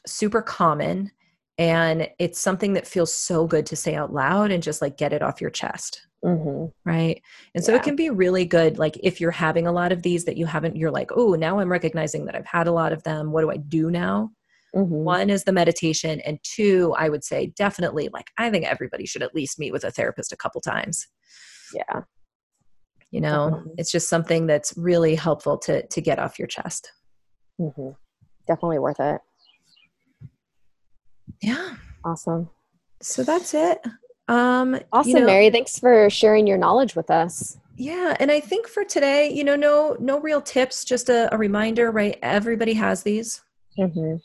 super 0.07 0.43
common 0.43 1.11
and 1.59 2.09
it's 2.19 2.41
something 2.41 2.73
that 2.75 2.87
feels 2.87 3.13
so 3.13 3.47
good 3.47 3.67
to 3.67 3.77
say 3.77 3.95
out 3.97 4.13
loud 4.13 4.51
and 4.53 4.63
just 4.63 4.81
like 4.81 4.97
get 4.97 5.13
it 5.13 5.23
off 5.23 5.41
your 5.41 5.51
chest. 5.51 6.07
Hmm 6.25 6.67
right? 6.85 7.21
And 7.55 7.63
so 7.65 7.73
Yeah. 7.73 7.79
it 7.79 7.83
can 7.85 7.95
be 7.97 8.11
really 8.11 8.45
good 8.45 8.79
like 8.79 8.99
if 9.03 9.21
you're 9.21 9.31
having 9.31 9.67
a 9.67 9.73
lot 9.73 9.93
of 9.93 10.03
these 10.03 10.25
that 10.25 10.37
you 10.37 10.47
haven't 10.47 10.77
you're 10.77 10.91
like 10.91 11.11
oh 11.15 11.35
now 11.35 11.61
i'm 11.61 11.71
recognizing 11.71 12.25
that 12.25 12.35
i've 12.35 12.47
had 12.47 12.67
a 12.67 12.73
lot 12.73 12.93
of 12.93 13.03
them. 13.05 13.31
What 13.33 13.43
do 13.43 13.51
i 13.51 13.57
do 13.57 13.91
now? 13.91 14.31
Hmm 14.75 14.83
one 14.83 15.31
is 15.31 15.45
the 15.45 15.53
meditation 15.53 16.21
and 16.23 16.39
two 16.43 16.95
i 16.99 17.09
would 17.09 17.23
say 17.25 17.53
definitely 17.57 18.09
like 18.13 18.31
i 18.39 18.51
think 18.51 18.65
everybody 18.67 19.07
should 19.07 19.23
at 19.23 19.35
least 19.35 19.59
meet 19.61 19.73
with 19.73 19.85
a 19.85 19.91
therapist 19.93 20.33
a 20.33 20.37
couple 20.37 20.61
times. 20.61 21.07
Yeah. 21.75 22.03
you 23.11 23.21
know? 23.21 23.51
Definitely. 23.51 23.75
it's 23.79 23.93
just 23.93 24.09
something 24.09 24.47
that's 24.47 24.75
really 24.77 25.15
helpful 25.15 25.57
to 25.59 25.87
to 25.87 26.01
get 26.01 26.19
off 26.19 26.39
your 26.39 26.49
chest. 26.49 26.91
Hmm 27.59 27.91
Definitely 28.49 28.79
worth 28.81 28.99
it. 29.01 29.21
Yeah 31.43 31.75
Awesome. 32.05 32.49
so 33.01 33.23
that's 33.23 33.55
it 33.55 33.81
um 34.29 34.79
Awesome, 34.93 35.09
you 35.11 35.21
know, 35.21 35.27
Mary. 35.27 35.51
Thanks 35.51 35.79
for 35.79 36.11
sharing 36.11 36.47
your 36.47 36.59
knowledge 36.59 36.95
with 36.95 37.11
us. 37.11 37.59
yeah 37.77 38.17
and 38.21 38.31
i 38.31 38.41
think 38.41 38.67
for 38.69 38.85
today 38.85 39.31
you 39.33 39.45
know 39.45 39.57
no 39.57 39.97
no 40.01 40.21
real 40.21 40.41
tips 40.41 40.85
just 40.85 41.09
a, 41.09 41.33
a 41.35 41.39
reminder 41.39 41.91
right 41.91 42.19
everybody 42.23 42.75
has 42.75 43.03
these 43.03 43.43
hmm 43.77 44.17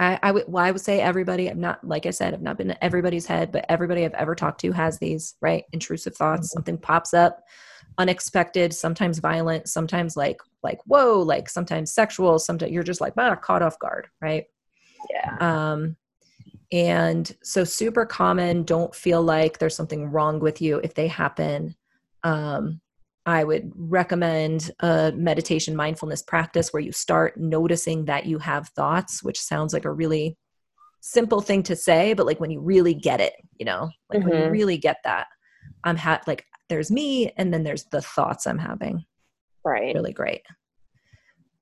I, 0.00 0.16
I 0.22 0.30
would 0.30 0.44
well, 0.46 0.64
I 0.64 0.70
would 0.70 0.80
say 0.80 1.00
everybody. 1.00 1.48
I'm 1.48 1.58
not 1.60 1.82
like 1.82 2.06
I 2.06 2.10
said, 2.10 2.32
I've 2.32 2.40
not 2.40 2.56
been 2.56 2.70
in 2.70 2.78
everybody's 2.80 3.26
head, 3.26 3.50
but 3.50 3.66
everybody 3.68 4.04
I've 4.04 4.14
ever 4.14 4.36
talked 4.36 4.60
to 4.60 4.70
has 4.70 4.96
these 5.00 5.34
right 5.40 5.64
intrusive 5.72 6.14
thoughts. 6.14 6.46
Mhm. 6.46 6.50
Something 6.52 6.78
pops 6.78 7.12
up, 7.14 7.42
unexpected, 7.98 8.72
sometimes 8.72 9.18
violent, 9.18 9.68
sometimes 9.68 10.16
like 10.16 10.40
like 10.62 10.78
whoa, 10.86 11.20
like 11.20 11.48
sometimes 11.48 11.92
sexual. 11.92 12.38
Sometimes 12.38 12.70
you're 12.70 12.84
just 12.84 13.00
like 13.00 13.14
ah, 13.18 13.34
caught 13.34 13.60
off 13.60 13.76
guard, 13.80 14.06
right? 14.20 14.44
Yeah. 15.10 15.36
Um, 15.40 15.96
and 16.72 17.34
so 17.42 17.64
super 17.64 18.04
common. 18.04 18.62
Don't 18.64 18.94
feel 18.94 19.22
like 19.22 19.58
there's 19.58 19.76
something 19.76 20.10
wrong 20.10 20.38
with 20.38 20.60
you 20.60 20.80
if 20.84 20.94
they 20.94 21.08
happen. 21.08 21.74
Um, 22.24 22.80
I 23.26 23.44
would 23.44 23.70
recommend 23.74 24.70
a 24.80 25.12
meditation 25.14 25.76
mindfulness 25.76 26.22
practice 26.22 26.72
where 26.72 26.82
you 26.82 26.92
start 26.92 27.38
noticing 27.38 28.06
that 28.06 28.26
you 28.26 28.38
have 28.38 28.68
thoughts, 28.70 29.22
which 29.22 29.38
sounds 29.40 29.72
like 29.72 29.84
a 29.84 29.92
really 29.92 30.36
simple 31.00 31.40
thing 31.40 31.62
to 31.64 31.76
say, 31.76 32.14
but 32.14 32.26
like 32.26 32.40
when 32.40 32.50
you 32.50 32.60
really 32.60 32.94
get 32.94 33.20
it, 33.20 33.34
you 33.58 33.64
know, 33.66 33.90
like 34.10 34.24
when 34.24 34.34
you 34.34 34.44
Mhm. 34.44 34.50
really 34.50 34.78
get 34.78 34.96
that, 35.04 35.26
I'm 35.84 35.96
ha- 35.96 36.22
like 36.26 36.44
there's 36.68 36.90
me 36.90 37.30
and 37.36 37.52
then 37.52 37.62
there's 37.64 37.84
the 37.84 38.02
thoughts 38.02 38.46
I'm 38.46 38.58
having. 38.58 39.04
Right. 39.64 39.94
Really 39.94 40.12
great. 40.12 40.42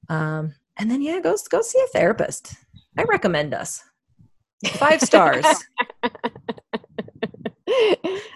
Um, 0.09 0.55
and 0.79 0.91
then 0.91 1.03
yeah, 1.03 1.21
go 1.21 1.37
go 1.51 1.63
see 1.63 1.81
a 1.81 1.87
therapist. 1.89 2.55
I 2.99 3.05
recommend 3.05 3.55
us. 3.55 3.83
Five 4.79 5.01
stars. 5.03 5.45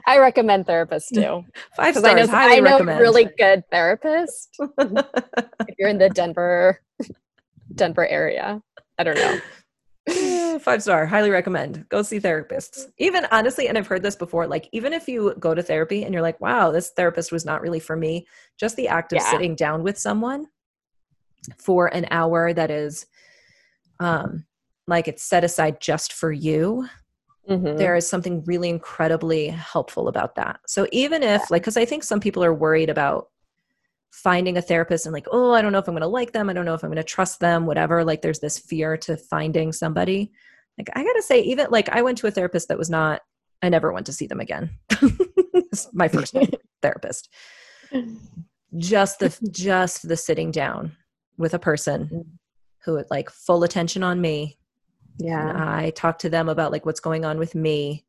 I 0.07 0.19
recommend 0.19 0.67
therapists 0.67 1.09
too. 1.15 1.45
Five 1.77 1.95
Because 1.95 2.05
I 2.05 2.13
know 2.15 2.25
stars. 2.25 2.31
Highly 2.31 2.57
I 2.57 2.61
know 2.61 2.71
a 2.71 2.73
recommend. 2.73 3.01
really 3.01 3.29
good 3.39 3.63
therapist. 3.71 4.57
if 4.79 5.75
you're 5.79 5.89
in 5.89 5.99
the 5.99 6.11
Denver 6.11 6.81
Denver 7.75 8.07
area. 8.07 8.61
I 8.99 9.05
don't 9.05 9.17
know. 9.17 9.39
Five 10.59 10.83
star. 10.83 11.07
Highly 11.07 11.31
recommend. 11.31 11.89
Go 11.89 12.03
see 12.03 12.19
therapists. 12.21 12.87
Even 12.99 13.27
honestly, 13.31 13.69
and 13.69 13.79
I've 13.79 13.87
heard 13.87 14.03
this 14.03 14.17
before, 14.17 14.47
like 14.47 14.69
even 14.73 14.93
if 14.93 15.09
you 15.09 15.35
go 15.39 15.55
to 15.55 15.63
therapy 15.63 16.03
and 16.05 16.13
you're 16.13 16.23
like, 16.23 16.41
wow, 16.41 16.71
this 16.73 16.91
therapist 16.91 17.31
was 17.33 17.45
not 17.45 17.63
really 17.63 17.81
for 17.81 17.97
me, 17.97 18.27
just 18.59 18.77
the 18.77 18.89
act 18.89 19.13
of 19.13 19.19
Yeah. 19.19 19.31
sitting 19.31 19.55
down 19.55 19.83
with 19.85 19.97
someone 19.99 20.49
for 21.59 21.87
an 21.95 22.07
hour 22.11 22.53
that 22.53 22.71
is 22.71 23.07
um 24.01 24.45
like 24.91 25.09
it's 25.09 25.23
set 25.23 25.45
aside 25.45 25.81
just 25.81 26.13
for 26.13 26.31
you 26.33 26.87
Mhm. 27.49 27.79
there 27.79 27.97
is 27.97 28.07
something 28.09 28.45
really 28.45 28.69
incredibly 28.69 29.49
helpful 29.49 30.07
about 30.09 30.35
that. 30.37 30.61
So 30.67 30.87
even 30.93 31.23
if 31.23 31.51
like 31.51 31.65
cuz 31.65 31.77
I 31.77 31.85
think 31.87 32.05
some 32.05 32.21
people 32.21 32.45
are 32.45 32.53
worried 32.55 32.91
about 32.91 33.29
finding 34.13 34.57
a 34.59 34.63
therapist 34.63 35.07
and 35.07 35.13
like, 35.13 35.27
"Oh, 35.33 35.53
I 35.53 35.63
don't 35.63 35.73
know 35.73 35.79
if 35.79 35.89
I'm 35.89 35.95
going 35.95 36.03
to 36.03 36.07
like 36.07 36.33
them. 36.33 36.51
I 36.51 36.53
don't 36.53 36.65
know 36.65 36.75
if 36.75 36.85
I'm 36.85 36.91
going 36.91 36.97
to 37.07 37.15
trust 37.17 37.41
them, 37.41 37.65
whatever." 37.67 38.05
Like 38.05 38.21
there's 38.23 38.41
this 38.41 38.59
fear 38.59 38.97
to 38.99 39.17
finding 39.17 39.73
somebody. 39.73 40.31
Like 40.79 40.91
I 40.95 41.03
got 41.03 41.15
to 41.15 41.23
say 41.23 41.41
even 41.41 41.69
like 41.71 41.89
I 41.89 42.03
went 42.03 42.19
to 42.19 42.27
a 42.27 42.31
therapist 42.31 42.69
that 42.69 42.79
was 42.79 42.91
not 42.91 43.23
I 43.63 43.69
never 43.69 43.91
went 43.93 44.07
to 44.07 44.13
see 44.13 44.27
them 44.27 44.41
again. 44.41 44.71
My 45.93 46.09
first 46.09 46.37
therapist. 46.83 47.31
Just 48.77 49.19
the 49.19 49.37
just 49.51 50.07
the 50.09 50.17
sitting 50.17 50.51
down 50.53 50.93
with 51.37 51.55
a 51.55 51.59
person 51.59 52.39
who 52.85 52.95
had 52.97 53.07
like 53.11 53.29
full 53.31 53.65
attention 53.65 54.03
on 54.05 54.21
me 54.21 54.59
and 55.21 55.29
yeah. 55.29 55.79
I 55.79 55.91
talk 55.91 56.19
to 56.21 56.31
them 56.31 56.49
about 56.49 56.73
like 56.73 56.85
what's 56.87 57.01
going 57.01 57.25
on 57.25 57.39
with 57.39 57.55
me 57.55 58.05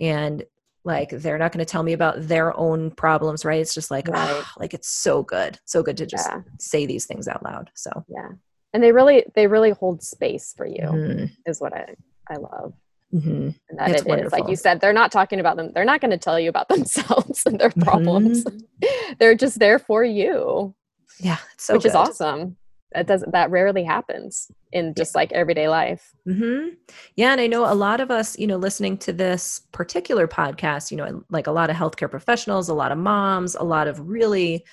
and 0.00 0.44
like 0.84 1.10
they're 1.10 1.38
not 1.38 1.52
going 1.52 1.64
to 1.64 1.70
tell 1.70 1.82
me 1.82 1.92
about 1.92 2.26
their 2.26 2.56
own 2.58 2.90
problems 2.90 3.44
right 3.44 3.60
it's 3.60 3.74
just 3.74 3.90
like 3.90 4.08
Right. 4.08 4.28
ah, 4.44 4.52
like 4.58 4.74
it's 4.74 4.88
so 4.88 5.22
good 5.22 5.58
so 5.64 5.82
good 5.82 5.96
to 5.98 6.06
just 6.06 6.28
Yeah. 6.28 6.40
say 6.58 6.86
these 6.86 7.06
things 7.06 7.28
out 7.28 7.42
loud 7.44 7.70
so 7.74 7.90
Yeah. 8.08 8.30
And 8.72 8.82
they 8.82 8.90
really 8.92 9.24
they 9.34 9.46
really 9.46 9.70
hold 9.70 10.02
space 10.02 10.54
for 10.56 10.66
you 10.66 10.82
Mhm, 10.82 11.30
is 11.46 11.60
what 11.60 11.72
I 11.74 11.94
I 12.30 12.36
love. 12.36 12.72
mhm. 13.14 13.54
And 13.68 13.78
that 13.78 13.90
It's 13.90 14.06
it 14.06 14.18
is 14.26 14.32
like 14.32 14.48
you 14.48 14.56
said, 14.56 14.80
they're 14.80 14.92
not 14.92 15.12
talking 15.12 15.40
about 15.40 15.56
them. 15.56 15.72
They're 15.72 15.84
not 15.84 16.00
going 16.00 16.10
to 16.10 16.18
tell 16.18 16.38
you 16.40 16.48
about 16.48 16.68
themselves 16.74 17.42
and 17.46 17.58
their 17.60 17.70
Mm-hmm. 17.70 17.82
problems. 17.82 18.44
they're 19.18 19.34
just 19.34 19.58
there 19.58 19.78
for 19.78 20.02
you, 20.04 20.74
yeah 21.20 21.36
it's 21.54 21.64
so 21.64 21.74
which 21.74 21.84
is 21.84 21.94
awesome. 21.94 22.56
That 22.94 23.06
does 23.06 23.24
that 23.32 23.50
rarely 23.50 23.84
happens 23.84 24.50
in 24.72 24.94
just 24.94 25.14
like 25.14 25.32
everyday 25.32 25.68
life. 25.68 26.12
hmm 26.24 26.68
Yeah, 27.16 27.32
and 27.32 27.40
I 27.40 27.46
know 27.46 27.70
a 27.70 27.74
lot 27.74 28.00
of 28.00 28.10
us, 28.10 28.38
you 28.38 28.46
know, 28.46 28.56
listening 28.56 28.96
to 28.98 29.12
this 29.12 29.60
particular 29.72 30.26
podcast, 30.26 30.90
you 30.90 30.96
know, 30.96 31.24
like 31.30 31.46
a 31.46 31.52
lot 31.52 31.70
of 31.70 31.76
healthcare 31.76 32.10
professionals, 32.10 32.68
a 32.68 32.74
lot 32.74 32.92
of 32.92 32.98
moms, 32.98 33.54
a 33.54 33.62
lot 33.64 33.88
of 33.88 34.00
really 34.08 34.64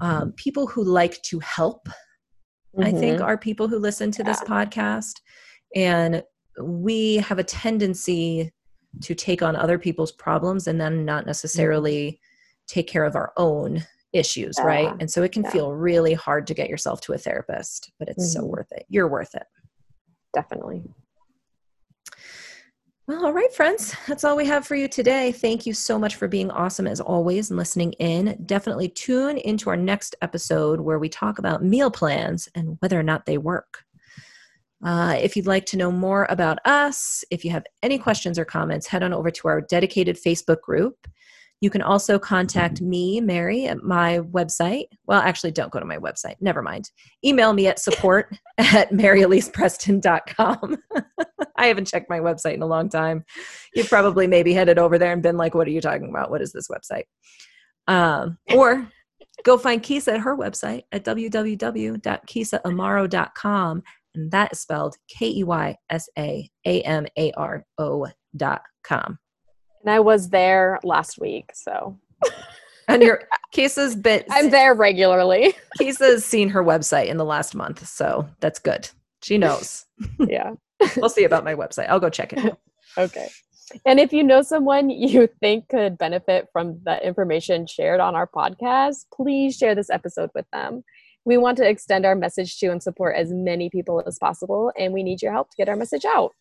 um, 0.00 0.32
people 0.32 0.66
who 0.66 0.82
like 0.82 1.20
to 1.22 1.38
help. 1.40 1.88
I 2.80 2.90
think 2.90 3.20
Mhm. 3.20 3.24
are 3.24 3.36
people 3.36 3.68
who 3.68 3.78
listen 3.78 4.10
to 4.12 4.24
this 4.24 4.40
podcast, 4.40 5.20
and 5.76 6.22
we 6.62 7.16
have 7.16 7.38
a 7.38 7.44
tendency 7.44 8.52
to 9.02 9.14
take 9.14 9.42
on 9.42 9.56
other 9.56 9.78
people's 9.78 10.12
problems 10.12 10.66
and 10.66 10.80
then 10.80 11.04
not 11.04 11.26
necessarily 11.26 12.20
take 12.66 12.86
care 12.86 13.04
of 13.04 13.16
our 13.16 13.32
own 13.36 13.84
issues, 14.12 14.56
right? 14.62 14.92
And 15.00 15.10
so 15.10 15.22
it 15.22 15.32
can 15.32 15.42
Yeah. 15.44 15.50
feel 15.50 15.72
really 15.72 16.12
hard 16.14 16.46
to 16.48 16.54
get 16.54 16.68
yourself 16.68 17.00
to 17.02 17.12
a 17.12 17.18
therapist, 17.18 17.92
but 17.98 18.08
it's 18.08 18.32
so 18.32 18.40
Mhm. 18.42 18.48
worth 18.48 18.72
it. 18.72 18.84
You're 18.88 19.08
worth 19.08 19.34
it. 19.34 19.44
definitely. 20.34 20.82
Well, 23.08 23.26
all 23.26 23.32
right, 23.32 23.52
friends. 23.52 23.94
That's 24.06 24.22
all 24.24 24.36
we 24.36 24.46
have 24.46 24.66
for 24.66 24.76
you 24.76 24.86
today. 24.88 25.32
Thank 25.32 25.66
you 25.66 25.74
so 25.74 25.98
much 25.98 26.16
for 26.16 26.28
being 26.28 26.50
awesome 26.50 26.86
as 26.86 27.00
always 27.00 27.50
and 27.50 27.58
listening 27.58 27.92
in. 27.94 28.40
Definitely 28.46 28.88
tune 28.88 29.36
into 29.38 29.68
our 29.70 29.76
next 29.76 30.14
episode 30.22 30.80
where 30.80 30.98
we 30.98 31.08
talk 31.08 31.38
about 31.38 31.64
meal 31.64 31.90
plans 31.90 32.48
and 32.54 32.76
whether 32.80 32.98
or 32.98 33.02
not 33.02 33.26
they 33.26 33.38
work. 33.38 33.84
Uh, 34.84 35.18
if 35.20 35.36
you'd 35.36 35.46
like 35.46 35.66
to 35.66 35.76
know 35.76 35.92
more 35.92 36.26
about 36.30 36.58
us, 36.64 37.24
if 37.30 37.44
you 37.44 37.50
have 37.50 37.64
any 37.82 37.98
questions 37.98 38.38
or 38.38 38.44
comments, 38.44 38.86
head 38.86 39.02
on 39.02 39.12
over 39.12 39.30
to 39.30 39.48
our 39.48 39.60
dedicated 39.60 40.16
Facebook 40.16 40.60
group. 40.60 41.06
You 41.62 41.70
can 41.70 41.80
also 41.80 42.18
contact 42.18 42.80
me, 42.80 43.20
Mary, 43.20 43.66
at 43.66 43.84
my 43.84 44.18
website. 44.18 44.86
Well, 45.06 45.22
actually, 45.22 45.52
don't 45.52 45.70
go 45.70 45.78
to 45.78 45.86
my 45.86 45.96
website. 45.96 46.34
Never 46.40 46.60
mind. 46.60 46.90
Email 47.24 47.52
me 47.52 47.68
at 47.68 47.78
support 47.78 48.36
at 48.58 48.90
maryalycepreston.com. 48.90 50.76
I 51.56 51.66
haven't 51.66 51.86
checked 51.86 52.10
my 52.10 52.18
website 52.18 52.54
in 52.54 52.62
a 52.62 52.66
long 52.66 52.88
time. 52.88 53.24
You've 53.76 53.88
probably 53.88 54.26
maybe 54.26 54.52
headed 54.52 54.76
over 54.76 54.98
there 54.98 55.12
and 55.12 55.22
been 55.22 55.36
like, 55.36 55.54
what 55.54 55.68
are 55.68 55.70
you 55.70 55.80
talking 55.80 56.10
about? 56.10 56.32
What 56.32 56.42
is 56.42 56.50
this 56.50 56.66
website? 56.66 57.04
Um, 57.86 58.38
or 58.52 58.88
go 59.44 59.56
find 59.56 59.80
Keysa 59.80 60.14
at 60.14 60.20
her 60.20 60.36
website 60.36 60.82
at 60.90 61.04
www.keysaamaro.com. 61.04 63.82
And 64.16 64.30
that 64.32 64.52
is 64.52 64.60
spelled 64.60 64.96
K 65.08 65.28
E 65.28 65.44
Y 65.44 65.76
S 65.90 66.08
A 66.18 66.50
A 66.66 66.82
M 66.82 67.06
A 67.16 67.30
R 67.32 67.64
O 67.78 68.08
dot 68.36 68.62
com. 68.82 69.20
And 69.82 69.90
I 69.90 70.00
was 70.00 70.30
there 70.30 70.78
last 70.84 71.20
week, 71.20 71.50
so 71.54 71.98
And 72.88 73.02
your 73.02 73.22
Keysa's 73.54 73.96
been 73.96 74.24
I'm 74.30 74.50
there 74.50 74.74
regularly. 74.74 75.54
Keysa's 75.80 76.24
seen 76.24 76.48
her 76.50 76.62
website 76.62 77.06
in 77.06 77.16
the 77.16 77.24
last 77.24 77.54
month, 77.54 77.86
so 77.86 78.28
that's 78.40 78.58
good. 78.58 78.88
She 79.22 79.38
knows. 79.38 79.86
yeah. 80.18 80.52
We'll 80.96 81.08
see 81.08 81.24
about 81.24 81.44
my 81.44 81.54
website. 81.54 81.88
I'll 81.88 82.00
go 82.00 82.10
check 82.10 82.32
it. 82.32 82.56
Okay. 82.98 83.26
And 83.86 83.98
if 83.98 84.12
you 84.12 84.22
know 84.22 84.42
someone 84.42 84.90
you 84.90 85.26
think 85.40 85.70
could 85.70 85.96
benefit 85.96 86.48
from 86.52 86.78
the 86.84 87.02
information 87.02 87.66
shared 87.66 88.00
on 88.00 88.14
our 88.14 88.26
podcast, 88.26 89.06
please 89.14 89.56
share 89.56 89.74
this 89.74 89.88
episode 89.88 90.28
with 90.34 90.44
them. 90.52 90.84
We 91.24 91.38
want 91.38 91.56
to 91.56 91.66
extend 91.66 92.04
our 92.04 92.14
message 92.14 92.58
to 92.58 92.66
and 92.66 92.82
support 92.82 93.16
as 93.16 93.32
many 93.32 93.70
people 93.70 94.02
as 94.06 94.18
possible, 94.18 94.72
and 94.78 94.92
we 94.92 95.02
need 95.02 95.22
your 95.22 95.32
help 95.32 95.48
to 95.52 95.56
get 95.56 95.70
our 95.70 95.76
message 95.76 96.04
out. 96.04 96.32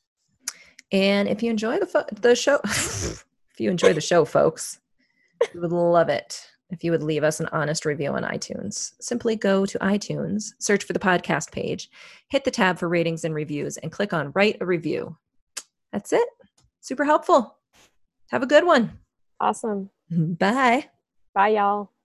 And 0.92 1.30
if 1.30 1.42
you 1.42 1.50
enjoy 1.52 1.80
the 1.80 1.86
fo- 1.86 2.04
the 2.12 2.36
show, 2.36 2.60
you 3.62 3.70
enjoy 3.70 3.94
the 3.94 4.02
show, 4.02 4.26
folks, 4.26 4.80
we 5.54 5.60
would 5.60 5.72
love 5.72 6.10
it 6.10 6.48
if 6.72 6.84
you 6.84 6.92
would 6.92 7.04
leave 7.04 7.24
us 7.24 7.40
an 7.40 7.50
honest 7.52 7.86
review 7.86 8.12
on 8.12 8.24
iTunes. 8.24 8.94
Simply 9.02 9.36
go 9.36 9.66
to 9.66 9.78
iTunes, 9.80 10.54
search 10.60 10.84
for 10.84 10.94
the 10.94 11.00
podcast 11.00 11.52
page, 11.52 11.90
hit 12.30 12.44
the 12.44 12.52
tab 12.52 12.80
for 12.80 12.88
ratings 12.88 13.24
and 13.24 13.36
reviews, 13.36 13.78
and 13.78 13.92
click 13.92 14.14
on 14.14 14.32
write 14.34 14.58
a 14.62 14.66
review. 14.66 15.18
That's 15.92 16.14
it. 16.14 16.28
Super 16.80 17.06
helpful. 17.06 17.58
Have 18.32 18.44
a 18.44 18.48
good 18.48 18.66
one. 18.66 19.00
Awesome. 19.40 19.90
Bye. 20.10 20.90
Bye, 21.34 21.50
y'all. 21.50 21.92